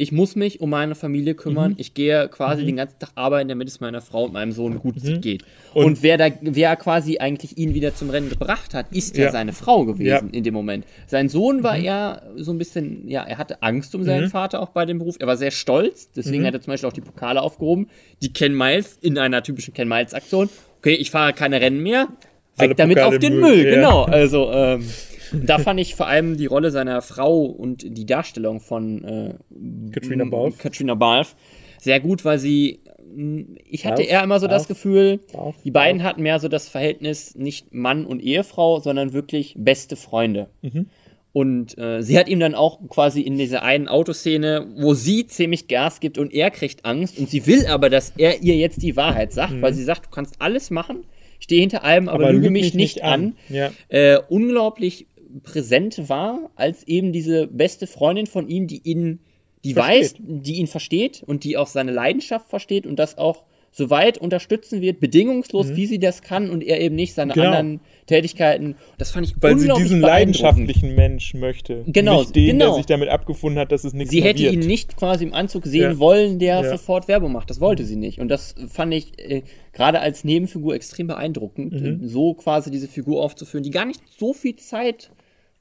[0.00, 1.72] ich muss mich um meine Familie kümmern.
[1.72, 1.76] Mhm.
[1.78, 2.68] Ich gehe quasi mhm.
[2.68, 5.20] den ganzen Tag arbeiten, damit es meiner Frau und meinem Sohn gut mhm.
[5.20, 5.44] geht.
[5.74, 9.24] Und, und, wer da, wer quasi eigentlich ihn wieder zum Rennen gebracht hat, ist ja,
[9.24, 10.32] ja seine Frau gewesen ja.
[10.32, 10.86] in dem Moment.
[11.06, 11.84] Sein Sohn war mhm.
[11.84, 14.30] eher so ein bisschen, ja, er hatte Angst um seinen mhm.
[14.30, 15.16] Vater auch bei dem Beruf.
[15.18, 16.46] Er war sehr stolz, deswegen mhm.
[16.46, 17.90] hat er zum Beispiel auch die Pokale aufgehoben.
[18.22, 20.48] Die Ken Miles in einer typischen Ken Miles Aktion
[20.80, 22.08] okay, ich fahre keine Rennen mehr,
[22.56, 23.64] weg damit auf den Müll, Müll.
[23.66, 23.74] Ja.
[23.76, 24.04] genau.
[24.04, 24.84] Also ähm,
[25.32, 29.34] da fand ich vor allem die Rolle seiner Frau und die Darstellung von äh,
[29.92, 30.58] Katrina Balfe.
[30.58, 31.36] Katrina Balfe
[31.78, 32.80] sehr gut, weil sie
[33.64, 35.18] ich hatte eher immer so das Gefühl,
[35.64, 40.48] die beiden hatten mehr so das Verhältnis nicht Mann und Ehefrau, sondern wirklich beste Freunde.
[40.62, 40.86] Mhm.
[41.32, 45.68] Und äh, sie hat ihm dann auch quasi in dieser einen Autoszene, wo sie ziemlich
[45.68, 48.96] Gas gibt und er kriegt Angst und sie will aber, dass er ihr jetzt die
[48.96, 49.62] Wahrheit sagt, mhm.
[49.62, 51.04] weil sie sagt, du kannst alles machen,
[51.38, 53.36] stehe hinter allem, aber, aber lüge mich, mich nicht an.
[53.48, 53.56] an.
[53.56, 53.70] Ja.
[53.88, 55.06] Äh, unglaublich
[55.44, 59.20] präsent war, als eben diese beste Freundin von ihm, die ihn,
[59.64, 59.94] die versteht.
[59.94, 64.80] weiß, die ihn versteht und die auch seine Leidenschaft versteht und das auch soweit unterstützen
[64.80, 65.76] wird, bedingungslos, mhm.
[65.76, 67.46] wie sie das kann und er eben nicht seine genau.
[67.46, 68.74] anderen Tätigkeiten.
[68.98, 71.84] Das fand ich Weil sie diesen leidenschaftlichen Mensch möchte.
[71.86, 72.20] Genau.
[72.20, 72.66] Nicht den, genau.
[72.66, 74.54] der sich damit abgefunden hat, dass es nichts Sie hätte wird.
[74.54, 75.98] ihn nicht quasi im Anzug sehen ja.
[75.98, 76.70] wollen, der ja.
[76.70, 77.48] sofort Werbung macht.
[77.50, 78.18] Das wollte sie nicht.
[78.18, 79.42] Und das fand ich äh,
[79.72, 82.08] gerade als Nebenfigur extrem beeindruckend, mhm.
[82.08, 85.10] so quasi diese Figur aufzuführen, die gar nicht so viel Zeit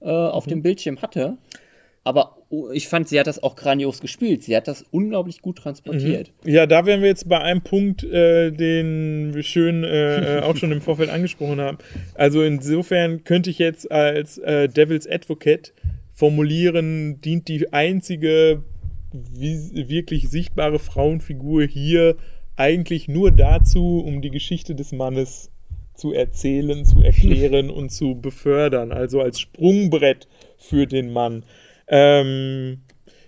[0.01, 0.49] äh, auf mhm.
[0.49, 1.38] dem Bildschirm hatte.
[2.10, 4.41] Aber oh, ich fand, sie hat das auch grandios gespielt.
[4.41, 6.32] Sie hat das unglaublich gut transportiert.
[6.43, 6.51] Mhm.
[6.51, 10.57] Ja, da wären wir jetzt bei einem Punkt, äh, den wir schön äh, äh, auch
[10.57, 11.78] schon im Vorfeld angesprochen haben.
[12.16, 15.72] Also insofern könnte ich jetzt als äh, Devil's Advocate
[16.12, 18.64] formulieren, dient die einzige
[19.14, 22.16] wirklich sichtbare Frauenfigur hier
[22.55, 25.51] eigentlich nur dazu, um die Geschichte des Mannes
[25.93, 28.91] zu erzählen, zu erklären und zu befördern.
[28.91, 31.43] Also als Sprungbrett für den Mann.
[31.89, 32.81] Ähm,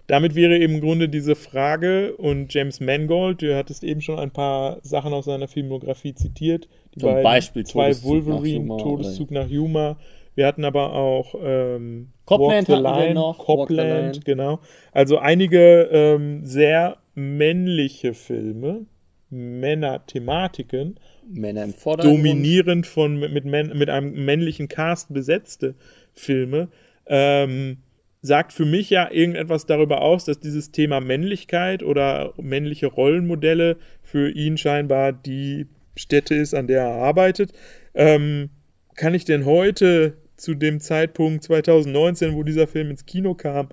[0.07, 4.31] damit wäre eben im Grunde diese Frage und James Mangold, du hattest eben schon ein
[4.31, 6.67] paar Sachen aus seiner Filmografie zitiert.
[6.95, 9.97] Die Zum Beispiel zwei Todeszug Wolverine, nach Todeszug nach Yuma.
[10.35, 14.59] Wir hatten aber auch ähm, Copland Walk the Line, noch, Copland, genau.
[14.91, 18.85] Also einige ähm, sehr männliche Filme,
[19.29, 20.99] Männer-Thematiken.
[21.29, 22.17] Männer im Vordergrund.
[22.17, 25.75] Dominierend von mit, mit, mit einem männlichen Cast besetzte
[26.13, 26.67] Filme.
[27.07, 27.77] Ähm,
[28.21, 34.29] sagt für mich ja irgendetwas darüber aus, dass dieses Thema Männlichkeit oder männliche Rollenmodelle für
[34.29, 37.53] ihn scheinbar die Stätte ist, an der er arbeitet.
[37.95, 38.49] Ähm,
[38.95, 43.69] kann ich denn heute zu dem Zeitpunkt 2019, wo dieser Film ins Kino kam,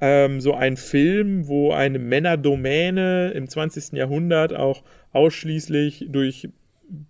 [0.00, 3.96] ähm, so ein Film, wo eine Männerdomäne im 20.
[3.96, 4.82] Jahrhundert auch
[5.12, 6.48] ausschließlich durch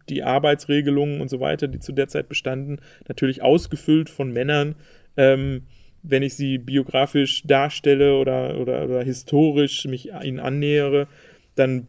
[0.09, 4.77] die Arbeitsregelungen und so weiter, die zu der Zeit bestanden, natürlich ausgefüllt von Männern,
[5.17, 5.63] ähm,
[6.09, 11.09] wenn ich sie biografisch darstelle oder, oder, oder historisch mich ihnen annähere,
[11.55, 11.89] dann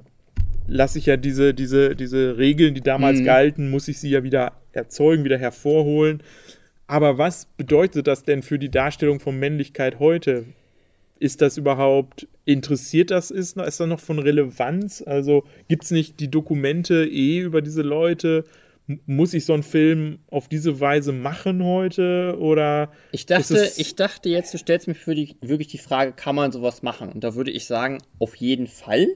[0.67, 3.25] lasse ich ja diese, diese, diese Regeln, die damals mhm.
[3.25, 6.21] galten, muss ich sie ja wieder erzeugen, wieder hervorholen.
[6.87, 10.45] Aber was bedeutet das denn für die Darstellung von Männlichkeit heute?
[11.19, 15.03] Ist das überhaupt, interessiert das, ist, ist das noch von Relevanz?
[15.05, 18.45] Also gibt es nicht die Dokumente eh über diese Leute?
[19.05, 22.37] Muss ich so einen Film auf diese Weise machen heute?
[22.39, 26.35] Oder ich dachte ich dachte jetzt du stellst mir für die wirklich die Frage kann
[26.35, 27.09] man sowas machen?
[27.09, 29.07] Und da würde ich sagen auf jeden Fall.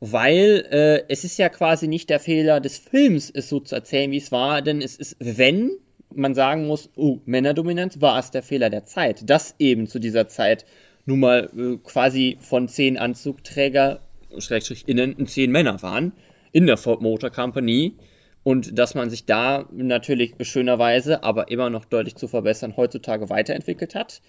[0.00, 4.10] Weil äh, es ist ja quasi nicht der Fehler des Films es so zu erzählen
[4.10, 4.60] wie es war.
[4.60, 5.70] Denn es ist wenn
[6.14, 9.28] man sagen muss oh Männerdominanz war es der Fehler der Zeit.
[9.28, 10.66] Dass eben zu dieser Zeit.
[11.06, 14.00] Nun mal äh, quasi von zehn Anzugträger
[14.36, 16.12] Schrägstrich innen zehn Männer waren
[16.52, 17.94] in der Ford Motor Company
[18.44, 23.94] und dass man sich da natürlich schönerweise, aber immer noch deutlich zu verbessern, heutzutage weiterentwickelt
[23.94, 24.20] hat.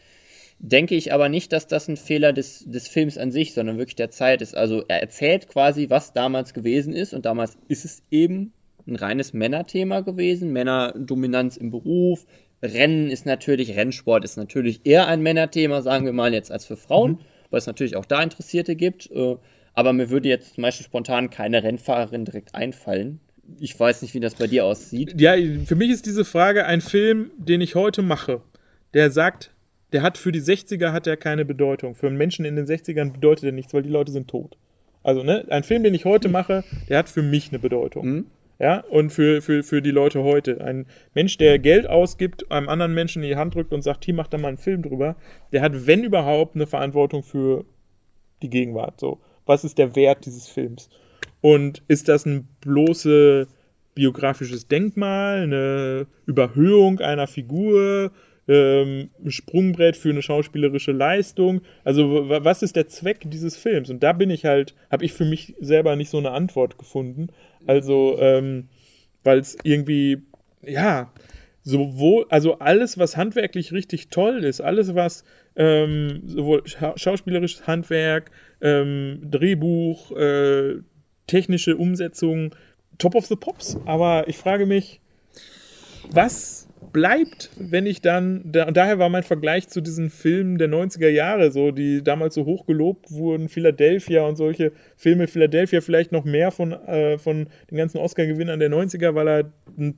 [0.57, 3.97] Denke ich aber nicht, dass das ein Fehler des, des Films an sich, sondern wirklich
[3.97, 4.55] der Zeit ist.
[4.55, 8.53] Also er erzählt quasi, was damals gewesen ist und damals ist es eben
[8.87, 10.53] ein reines Männerthema gewesen.
[10.53, 12.25] Männerdominanz im Beruf.
[12.61, 16.77] Rennen ist natürlich, Rennsport ist natürlich eher ein Männerthema, sagen wir mal jetzt, als für
[16.77, 17.19] Frauen, mhm.
[17.49, 19.11] weil es natürlich auch da Interessierte gibt.
[19.11, 19.35] Äh,
[19.73, 23.19] aber mir würde jetzt zum Beispiel spontan keine Rennfahrerin direkt einfallen,
[23.59, 25.19] ich weiß nicht, wie das bei dir aussieht.
[25.19, 25.35] Ja,
[25.65, 28.41] für mich ist diese Frage ein Film, den ich heute mache,
[28.93, 29.51] der sagt,
[29.93, 31.95] der hat für die 60er hat er keine Bedeutung.
[31.95, 34.57] Für einen Menschen in den 60ern bedeutet er nichts, weil die Leute sind tot.
[35.03, 38.05] Also, ne, ein Film, den ich heute mache, der hat für mich eine Bedeutung.
[38.05, 38.25] Mhm.
[38.57, 40.61] Ja, und für, für, für die Leute heute.
[40.61, 44.13] Ein Mensch, der Geld ausgibt, einem anderen Menschen in die Hand drückt und sagt, hier
[44.13, 45.17] macht da mal einen Film drüber,
[45.51, 47.65] der hat, wenn überhaupt, eine Verantwortung für
[48.41, 48.99] die Gegenwart.
[48.99, 50.89] So, was ist der Wert dieses Films?
[51.45, 53.47] Und ist das ein bloße
[53.93, 58.11] biografisches Denkmal, eine Überhöhung einer Figur,
[58.47, 61.61] ähm, ein Sprungbrett für eine schauspielerische Leistung?
[61.83, 63.91] Also was ist der Zweck dieses Films?
[63.91, 67.27] Und da bin ich halt, habe ich für mich selber nicht so eine Antwort gefunden.
[67.67, 68.69] Also ähm,
[69.23, 70.23] weil es irgendwie,
[70.63, 71.13] ja,
[71.61, 75.23] sowohl, also alles, was handwerklich richtig toll ist, alles, was
[75.55, 78.31] ähm, sowohl scha schauspielerisches Handwerk,
[78.61, 80.77] ähm, Drehbuch, äh,
[81.27, 82.55] technische Umsetzung
[82.97, 83.77] top of the pops.
[83.85, 85.01] Aber ich frage mich,
[86.09, 90.69] was bleibt, wenn ich dann, da, und daher war mein Vergleich zu diesen Filmen der
[90.69, 96.11] 90er Jahre, so, die damals so hoch gelobt wurden, Philadelphia und solche Filme, Philadelphia vielleicht
[96.11, 99.95] noch mehr von, äh, von den ganzen Oscar-Gewinnern der 90er, weil er ein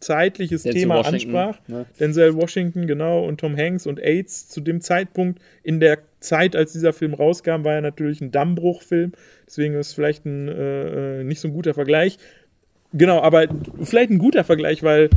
[0.00, 1.68] zeitliches Denzel Thema Washington, ansprach.
[1.68, 1.86] Ne?
[1.98, 4.48] Denzel Washington, genau, und Tom Hanks und AIDS.
[4.48, 9.12] Zu dem Zeitpunkt, in der Zeit, als dieser Film rauskam, war er natürlich ein Dammbruchfilm.
[9.46, 12.18] Deswegen ist es vielleicht ein äh, äh, nicht so ein guter Vergleich.
[12.92, 13.46] Genau, aber
[13.82, 15.10] vielleicht ein guter Vergleich, weil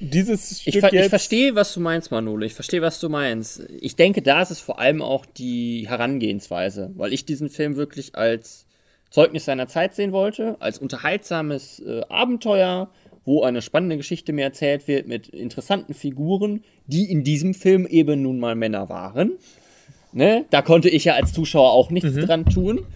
[0.00, 2.44] dieses Stück ich, ver jetzt ich verstehe, was du meinst, Manolo.
[2.44, 3.62] Ich verstehe, was du meinst.
[3.80, 8.14] Ich denke, da ist es vor allem auch die Herangehensweise, weil ich diesen Film wirklich
[8.14, 8.66] als
[9.10, 12.90] Zeugnis seiner Zeit sehen wollte, als unterhaltsames äh, Abenteuer,
[13.24, 18.22] wo eine spannende Geschichte mir erzählt wird mit interessanten Figuren, die in diesem Film eben
[18.22, 19.32] nun mal Männer waren.
[20.12, 20.46] Ne?
[20.50, 22.20] Da konnte ich ja als Zuschauer auch nichts mhm.
[22.20, 22.86] dran tun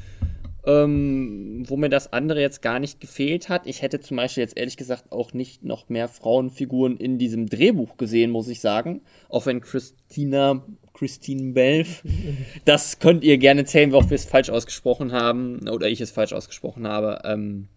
[0.64, 3.66] ähm, wo mir das andere jetzt gar nicht gefehlt hat.
[3.66, 7.96] Ich hätte zum Beispiel jetzt ehrlich gesagt auch nicht noch mehr Frauenfiguren in diesem Drehbuch
[7.96, 9.02] gesehen, muss ich sagen.
[9.28, 12.04] Auch wenn Christina, Christine Belf,
[12.64, 16.32] das könnt ihr gerne zählen, ob wir es falsch ausgesprochen haben oder ich es falsch
[16.32, 17.22] ausgesprochen habe.
[17.24, 17.68] Ähm,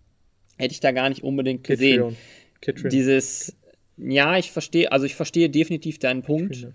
[0.57, 2.15] hätte ich da gar nicht unbedingt gesehen.
[2.61, 2.89] Kitrion.
[2.89, 3.55] Dieses,
[3.97, 6.53] ja, ich verstehe, also ich verstehe definitiv deinen Punkt.
[6.53, 6.73] Kitrion.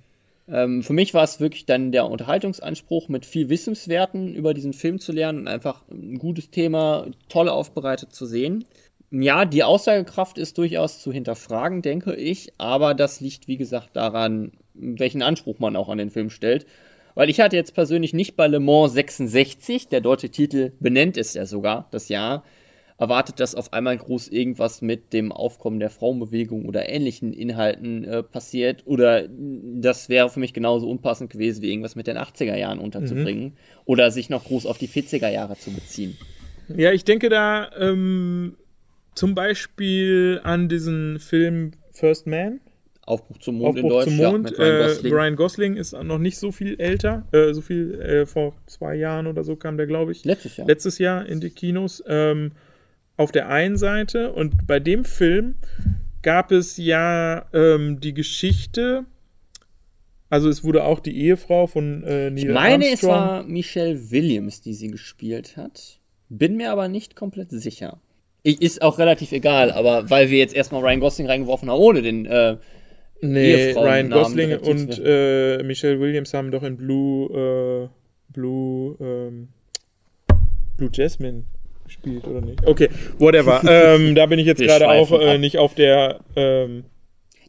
[0.49, 4.99] Ähm, für mich war es wirklich dann der Unterhaltungsanspruch, mit viel Wissenswerten über diesen Film
[4.99, 8.65] zu lernen und einfach ein gutes Thema, toll aufbereitet zu sehen.
[9.13, 14.53] Ja, die Aussagekraft ist durchaus zu hinterfragen, denke ich, aber das liegt, wie gesagt, daran,
[14.75, 16.67] welchen Anspruch man auch an den Film stellt.
[17.15, 21.35] Weil ich hatte jetzt persönlich nicht bei Le Mans 66, der deutsche Titel benennt es
[21.35, 22.45] ja sogar, das Jahr,
[23.01, 28.23] erwartet, dass auf einmal groß irgendwas mit dem Aufkommen der Frauenbewegung oder ähnlichen Inhalten äh,
[28.23, 28.83] passiert.
[28.85, 33.45] Oder das wäre für mich genauso unpassend gewesen, wie irgendwas mit den 80er Jahren unterzubringen.
[33.45, 33.53] Mhm.
[33.87, 36.19] Oder sich noch groß auf die 40er Jahre zu beziehen.
[36.69, 38.57] Ja, ich denke da ähm,
[39.15, 42.61] zum Beispiel an diesen Film First Man.
[43.07, 44.51] Aufbruch zum Mond Aufbruch in Deutsch, zum Mond.
[44.51, 45.13] Ja, Ryan, äh, Gosling.
[45.15, 49.27] Ryan Gosling ist noch nicht so viel älter, äh, so viel äh, vor zwei Jahren
[49.27, 50.27] oder so kam der, glaube ich.
[50.27, 50.67] Letztes Jahr.
[50.67, 52.05] Letztes Jahr in die Kinos.
[52.07, 52.53] Ähm,
[53.21, 55.57] auf der einen Seite und bei dem Film
[56.23, 59.05] gab es ja ähm, die Geschichte,
[60.31, 62.93] also es wurde auch die Ehefrau von äh, Neil Ich meine, Armstrong.
[62.93, 66.01] es war Michelle Williams, die sie gespielt hat.
[66.31, 68.01] Bin mir aber nicht komplett sicher.
[68.43, 72.01] Ich, ist auch relativ egal, aber weil wir jetzt erstmal Ryan Gosling reingeworfen haben, ohne
[72.01, 72.57] den äh,
[73.21, 79.49] Nee, Ryan Gosling und äh, Michelle Williams haben doch in Blue, äh, Blue, ähm,
[80.79, 81.45] Blue Jasmine
[81.91, 82.67] gespielt oder nicht?
[82.67, 82.89] Okay,
[83.19, 83.63] whatever.
[83.69, 86.21] ähm, da bin ich jetzt gerade auch äh, nicht auf der.
[86.37, 86.85] Ähm,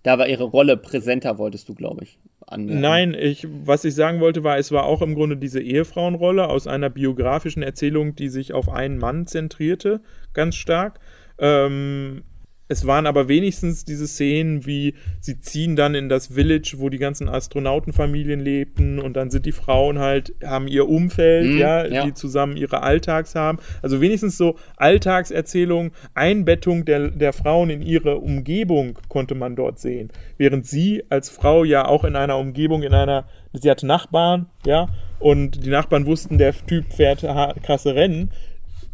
[0.04, 2.18] da war ihre Rolle präsenter, wolltest du, glaube ich.
[2.48, 2.82] Anmerken.
[2.82, 6.68] Nein, ich, was ich sagen wollte, war, es war auch im Grunde diese Ehefrauenrolle aus
[6.68, 10.02] einer biografischen Erzählung, die sich auf einen Mann zentrierte,
[10.34, 11.00] ganz stark.
[11.38, 12.24] Ähm,
[12.72, 17.00] es waren aber wenigstens diese Szenen, wie sie ziehen dann in das Village, wo die
[17.00, 22.06] ganzen Astronautenfamilien lebten und dann sind die Frauen halt, haben ihr Umfeld, mhm, ja, ja,
[22.06, 23.60] die zusammen ihre Alltags haben.
[23.82, 30.10] Also wenigstens so Alltagserzählung, Einbettung der, der Frauen in ihre Umgebung konnte man dort sehen.
[30.38, 34.88] Während sie als Frau ja auch in einer Umgebung, in einer, sie hatte Nachbarn, ja,
[35.20, 37.26] und die Nachbarn wussten, der Typ fährt
[37.64, 38.32] krasse Rennen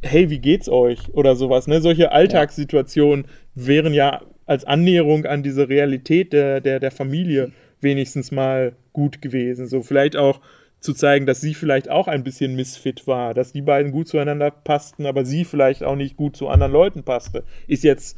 [0.02, 1.14] hey, wie geht's euch?
[1.14, 1.68] Oder sowas.
[1.68, 1.82] Ne?
[1.82, 3.26] Solche Alltagssituationen
[3.56, 9.68] wären ja als Annäherung an diese Realität der, der, der Familie wenigstens mal gut gewesen.
[9.68, 10.40] So vielleicht auch
[10.80, 14.52] zu zeigen, dass sie vielleicht auch ein bisschen Misfit war, dass die beiden gut zueinander
[14.52, 17.44] passten, aber sie vielleicht auch nicht gut zu anderen Leuten passte.
[17.68, 18.18] Ist jetzt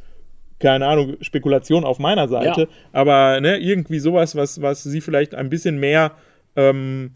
[0.60, 2.68] keine Ahnung, Spekulation auf meiner Seite, ja.
[2.92, 6.12] aber ne, irgendwie sowas, was, was sie vielleicht ein bisschen mehr
[6.54, 7.12] ähm,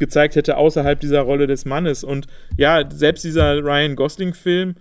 [0.00, 2.02] gezeigt hätte außerhalb dieser Rolle des Mannes.
[2.02, 2.26] Und
[2.56, 4.74] ja, selbst dieser Ryan Gosling-Film,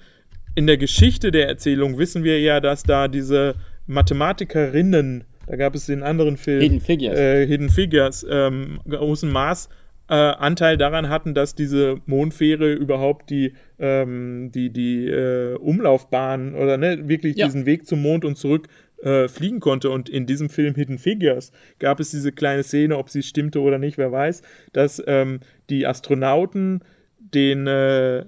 [0.56, 3.54] in der Geschichte der Erzählung wissen wir ja, dass da diese
[3.86, 9.70] Mathematikerinnen, da gab es den anderen Film, Hidden Figures, äh, Hidden Figures ähm, großen Maß
[10.10, 16.78] äh, Anteil daran hatten, dass diese Mondfähre überhaupt die, ähm, die, die äh, Umlaufbahn oder
[16.78, 17.46] ne, wirklich ja.
[17.46, 18.68] diesen Weg zum Mond und zurück
[19.04, 19.89] äh, fliegen konnte.
[19.89, 23.78] Und in diesem Film Hidden Figures gab es diese kleine Szene, ob sie stimmte oder
[23.78, 24.41] nicht, wer weiß,
[24.74, 25.39] dass ähm,
[25.70, 26.84] die Astronauten
[27.20, 28.26] den äh,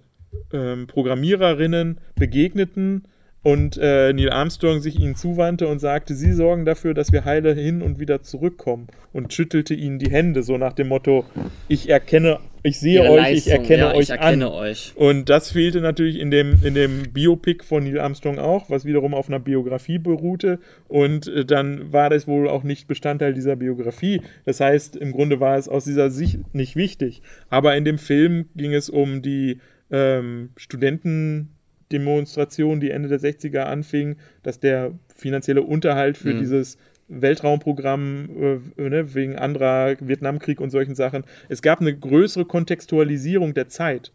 [0.53, 3.07] ähm, Programmiererinnen begegneten
[3.43, 7.53] und äh, Neil Armstrong sich ihnen zuwandte und sagte, sie sorgen dafür, dass wir heile
[7.53, 11.25] hin und wieder zurückkommen und schüttelte ihnen die Hände, so nach dem Motto,
[11.67, 14.53] ich erkenne, ich sehe euch, Leistung, ich erkenne ja, euch ich erkenne an.
[14.53, 14.93] Euch.
[14.95, 19.13] Und das fehlte natürlich in dem, in dem Biopic von Neil Armstrong auch, was wiederum
[19.13, 24.21] auf einer Biografie beruhte und äh, dann war das wohl auch nicht Bestandteil dieser Biografie.
[24.45, 27.21] Das heißt, im Grunde war es aus dieser Sicht nicht wichtig.
[27.49, 29.59] Aber in dem Film ging es um die
[29.91, 31.49] ähm, Studenten
[31.91, 36.39] Demonstration, die Ende der 60er anfing, dass der finanzielle Unterhalt für mhm.
[36.39, 36.77] dieses
[37.11, 41.23] Weltraumprogramm äh, ne, wegen anderer Vietnamkrieg und solchen Sachen.
[41.49, 44.11] Es gab eine größere Kontextualisierung der Zeit.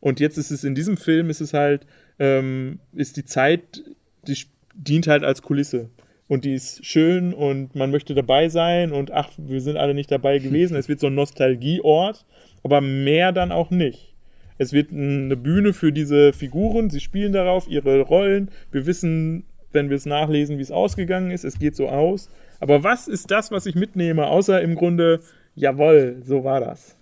[0.00, 1.86] Und jetzt ist es in diesem Film, ist es halt,
[2.18, 3.82] ähm, ist die Zeit,
[4.26, 4.36] die
[4.74, 5.88] dient halt als Kulisse.
[6.28, 10.10] Und die ist schön und man möchte dabei sein und ach, wir sind alle nicht
[10.10, 10.76] dabei gewesen.
[10.76, 12.24] es wird so ein Nostalgieort,
[12.62, 14.14] aber mehr dann auch nicht.
[14.56, 18.50] Es wird eine Bühne für diese Figuren, sie spielen darauf ihre Rollen.
[18.70, 19.44] Wir wissen,
[19.74, 21.44] wenn wir es nachlesen, wie es ausgegangen ist.
[21.44, 22.30] Es geht so aus.
[22.60, 25.20] Aber was ist das, was ich mitnehme, außer im Grunde,
[25.54, 26.96] jawohl, so war das.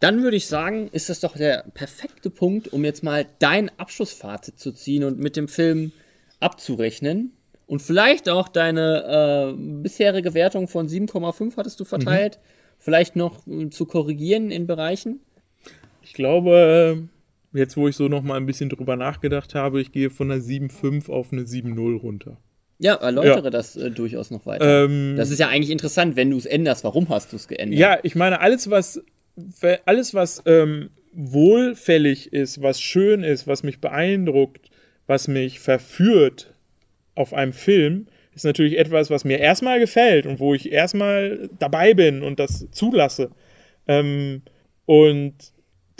[0.00, 4.58] Dann würde ich sagen, ist das doch der perfekte Punkt, um jetzt mal dein Abschlussfazit
[4.58, 5.92] zu ziehen und mit dem Film
[6.40, 7.32] abzurechnen.
[7.66, 12.76] Und vielleicht auch deine äh, bisherige Wertung von 7,5 hattest du verteilt, mhm.
[12.80, 15.20] vielleicht noch äh, zu korrigieren in Bereichen.
[16.02, 17.11] Ich glaube, äh,
[17.52, 20.40] jetzt wo ich so noch mal ein bisschen drüber nachgedacht habe, ich gehe von einer
[20.40, 22.38] 7,5 auf eine 7,0 runter.
[22.78, 23.50] Ja, erläutere ja.
[23.50, 24.84] das äh, durchaus noch weiter.
[24.84, 26.82] Ähm, das ist ja eigentlich interessant, wenn du es änderst.
[26.82, 27.78] Warum hast du es geändert?
[27.78, 29.02] Ja, ich meine, alles, was,
[29.86, 34.70] alles, was ähm, wohlfällig ist, was schön ist, was mich beeindruckt,
[35.06, 36.54] was mich verführt
[37.14, 41.94] auf einem Film, ist natürlich etwas, was mir erstmal gefällt und wo ich erstmal dabei
[41.94, 43.30] bin und das zulasse.
[43.86, 44.42] Ähm,
[44.86, 45.34] und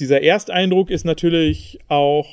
[0.03, 2.27] dieser Ersteindruck ist natürlich auch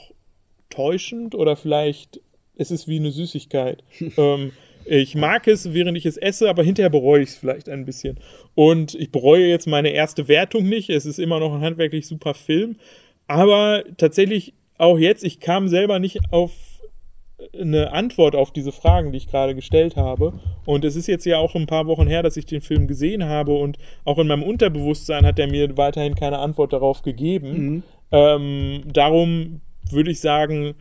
[0.71, 2.19] täuschend oder vielleicht
[2.55, 3.83] es ist wie eine Süßigkeit.
[4.17, 4.53] ähm,
[4.85, 8.17] ich mag es, während ich es esse, aber hinterher bereue ich es vielleicht ein bisschen.
[8.55, 10.89] Und ich bereue jetzt meine erste Wertung nicht.
[10.89, 12.77] Es ist immer noch ein handwerklich super Film.
[13.27, 16.78] Aber tatsächlich auch jetzt, ich kam selber nicht auf
[17.59, 20.33] eine Antwort auf diese Fragen, die ich gerade gestellt habe.
[20.65, 23.25] Und es ist jetzt ja auch ein paar Wochen her, dass ich den Film gesehen
[23.25, 27.51] habe und auch in meinem Unterbewusstsein hat er mir weiterhin keine Antwort darauf gegeben.
[27.51, 27.83] Mhm.
[28.11, 30.75] Ähm, darum würde ich sagen,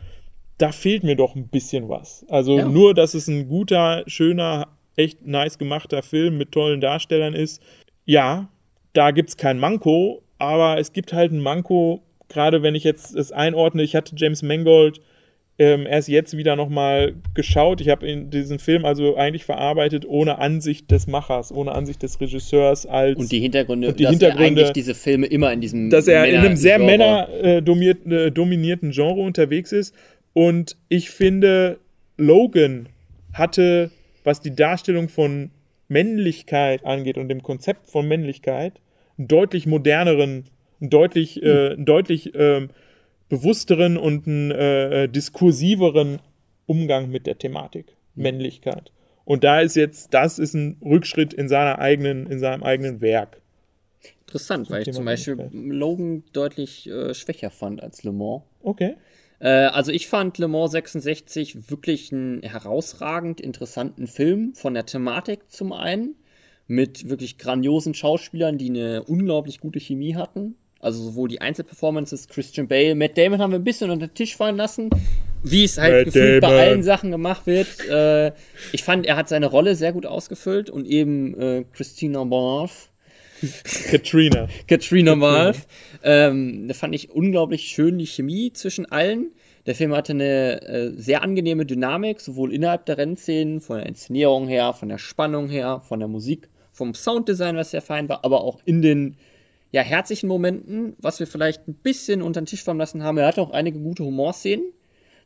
[0.57, 2.25] da fehlt mir doch ein bisschen was.
[2.29, 2.67] Also ja.
[2.67, 7.61] nur, dass es ein guter, schöner, echt nice gemachter Film mit tollen Darstellern ist.
[8.05, 8.49] Ja,
[8.93, 13.15] da gibt es kein Manko, aber es gibt halt ein Manko, gerade wenn ich jetzt
[13.15, 13.83] es einordne.
[13.83, 14.99] Ich hatte James Mangold
[15.59, 17.81] ähm, erst jetzt wieder nochmal geschaut.
[17.81, 22.85] Ich habe diesen Film also eigentlich verarbeitet ohne Ansicht des Machers, ohne Ansicht des Regisseurs
[22.85, 23.19] als.
[23.19, 25.89] Und die Hintergründe, und die dass Hintergründe, er eigentlich diese Filme immer in diesem.
[25.89, 29.93] Dass er Männer in einem sehr männerdominierten äh, Genre unterwegs ist.
[30.31, 31.79] Und ich finde,
[32.15, 32.87] Logan
[33.33, 33.91] hatte,
[34.23, 35.51] was die Darstellung von
[35.89, 38.79] Männlichkeit angeht und dem Konzept von Männlichkeit,
[39.17, 40.45] einen deutlich moderneren,
[40.79, 42.69] einen deutlich, äh, einen deutlich ähm,
[43.29, 46.19] bewussteren und einen äh, diskursiveren
[46.65, 48.23] Umgang mit der Thematik mhm.
[48.23, 48.91] Männlichkeit.
[49.25, 53.41] Und da ist jetzt, das ist ein Rückschritt in seiner eigenen, in seinem eigenen Werk.
[54.21, 58.43] Interessant, weil ich zum Beispiel Logan deutlich äh, schwächer fand als Le Mans.
[58.61, 58.95] Okay.
[59.39, 65.49] Äh, also ich fand Le Mans 66 wirklich einen herausragend interessanten Film von der Thematik
[65.49, 66.15] zum einen
[66.67, 70.55] mit wirklich grandiosen Schauspielern, die eine unglaublich gute Chemie hatten.
[70.79, 74.37] Also sowohl die Einzelperformances, Christian Bale, Matt Damon haben wir ein bisschen unter den Tisch
[74.37, 74.89] fallen lassen,
[75.43, 76.55] wie es halt Matt gefühlt Damon.
[76.55, 77.67] bei allen Sachen gemacht wird.
[77.89, 78.31] Äh,
[78.71, 82.89] ich fand, er hat seine Rolle sehr gut ausgefüllt und eben äh, Christina Marv.
[83.91, 84.47] Katrina.
[84.67, 85.67] Katrina Marv.
[86.03, 89.31] Ähm, da fand ich unglaublich schön die Chemie zwischen allen.
[89.65, 94.47] Der Film hatte eine äh, sehr angenehme Dynamik, sowohl innerhalb der Rennszenen, von der Inszenierung
[94.47, 98.41] her, von der Spannung her, von der Musik, vom Sounddesign, was sehr fein war, aber
[98.41, 99.17] auch in den
[99.71, 103.17] ja, herzlichen Momenten, was wir vielleicht ein bisschen unter den Tisch fallen lassen haben.
[103.17, 104.65] Er hatte auch einige gute Humorszenen.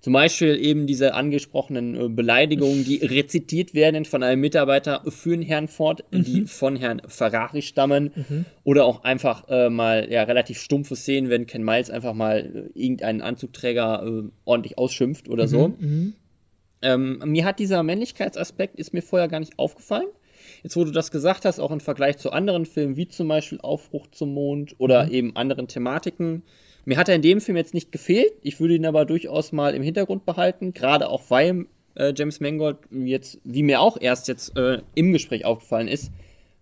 [0.02, 5.44] Zum Beispiel eben diese angesprochenen äh, Beleidigungen, die rezitiert werden von einem Mitarbeiter für den
[5.44, 6.24] Herrn Ford, mhm.
[6.26, 8.12] die von Herrn Ferrari stammen.
[8.14, 8.46] Mhm.
[8.66, 12.78] Oder auch einfach äh, mal ja, relativ stumpfe Szenen, wenn Ken Miles einfach mal äh,
[12.78, 15.70] irgendeinen Anzugträger äh, ordentlich ausschimpft oder so.
[15.70, 15.76] Mhm.
[15.80, 16.14] mhm.
[16.86, 20.08] Ähm, mir hat dieser Männlichkeitsaspekt, ist mir vorher gar nicht aufgefallen.
[20.64, 23.60] Jetzt, wo du das gesagt hast, auch im Vergleich zu anderen Filmen, wie zum Beispiel
[23.62, 25.12] Aufbruch zum Mond oder mhm.
[25.12, 26.44] eben anderen Thematiken,
[26.86, 28.34] mir hat er in dem Film jetzt nicht gefehlt.
[28.42, 32.78] Ich würde ihn aber durchaus mal im Hintergrund behalten, gerade auch weil äh, James Mangold
[32.92, 36.12] jetzt, wie mir auch erst jetzt äh, im Gespräch aufgefallen ist,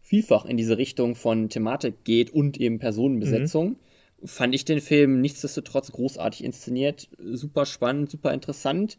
[0.02, 3.78] vielfach in diese Richtung von Thematik geht und eben Personenbesetzung.
[4.22, 4.28] Mhm.
[4.28, 8.97] Fand ich den Film nichtsdestotrotz großartig inszeniert, super spannend, super interessant.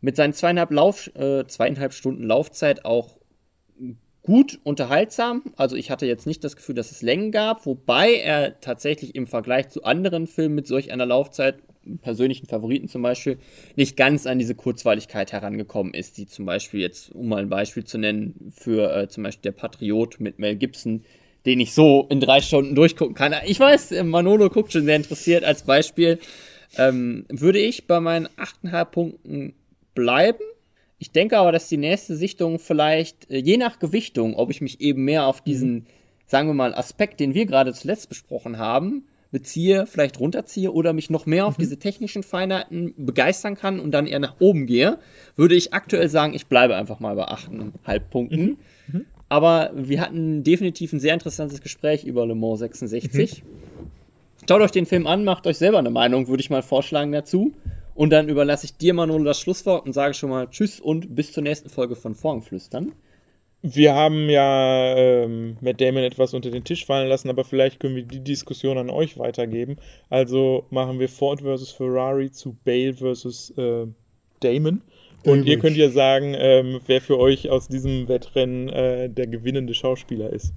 [0.00, 3.17] Mit seinen zweieinhalb, Lauf, äh, zweieinhalb Stunden Laufzeit auch
[4.22, 5.42] gut unterhaltsam.
[5.56, 9.26] Also ich hatte jetzt nicht das Gefühl, dass es Längen gab, wobei er tatsächlich im
[9.26, 11.56] Vergleich zu anderen Filmen mit solch einer Laufzeit,
[12.02, 13.38] persönlichen Favoriten zum Beispiel,
[13.74, 17.84] nicht ganz an diese Kurzweiligkeit herangekommen ist, die zum Beispiel jetzt, um mal ein Beispiel
[17.84, 21.04] zu nennen, für äh, zum Beispiel der Patriot mit Mel Gibson,
[21.46, 23.34] den ich so in drei Stunden durchgucken kann.
[23.46, 26.18] Ich weiß, Manolo guckt schon sehr interessiert als Beispiel.
[26.76, 29.54] Ähm, würde ich bei meinen 8,5 Punkten
[29.94, 30.44] bleiben
[30.98, 34.80] Ich denke aber, dass die nächste Sichtung vielleicht, äh, je nach Gewichtung, ob ich mich
[34.80, 35.86] eben mehr auf diesen, mhm.
[36.26, 41.10] sagen wir mal, Aspekt, den wir gerade zuletzt besprochen haben, beziehe, vielleicht runterziehe oder mich
[41.10, 41.62] noch mehr auf mhm.
[41.62, 44.98] diese technischen Feinheiten begeistern kann und dann eher nach oben gehe,
[45.36, 48.42] würde ich aktuell sagen, ich bleibe einfach mal bei 8,5 Punkten.
[48.42, 48.56] Mhm.
[48.92, 49.06] Mhm.
[49.28, 53.42] Aber wir hatten definitiv ein sehr interessantes Gespräch über Le Mans 66.
[53.42, 53.48] Mhm.
[54.48, 57.52] Schaut euch den Film an, macht euch selber eine Meinung, würde ich mal vorschlagen dazu.
[57.98, 61.32] Und dann überlasse ich dir, Manolo, das Schlusswort und sage schon mal Tschüss und bis
[61.32, 62.92] zur nächsten Folge von Vorhangflüstern.
[63.60, 67.96] Wir haben ja ähm, Matt Damon etwas unter den Tisch fallen lassen, aber vielleicht können
[67.96, 69.78] wir die Diskussion an euch weitergeben.
[70.10, 73.86] Also machen wir Ford versus Ferrari zu Bale versus äh,
[74.38, 74.82] Damon.
[75.24, 79.74] Und ihr könnt ja sagen, ähm, wer für euch aus diesem Wettrennen äh, der gewinnende
[79.74, 80.54] Schauspieler ist.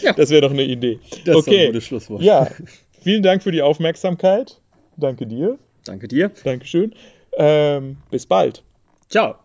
[0.00, 0.14] ja.
[0.14, 1.00] Das wäre doch eine Idee.
[1.26, 1.50] Das okay.
[1.50, 2.22] ist ein gutes Schlusswort.
[2.22, 2.48] Ja,
[3.02, 4.58] vielen Dank für die Aufmerksamkeit.
[4.96, 5.58] Danke dir.
[5.84, 6.30] Danke dir.
[6.44, 6.94] Dankeschön.
[7.36, 8.62] Ähm, bis bald.
[9.08, 9.41] Ciao.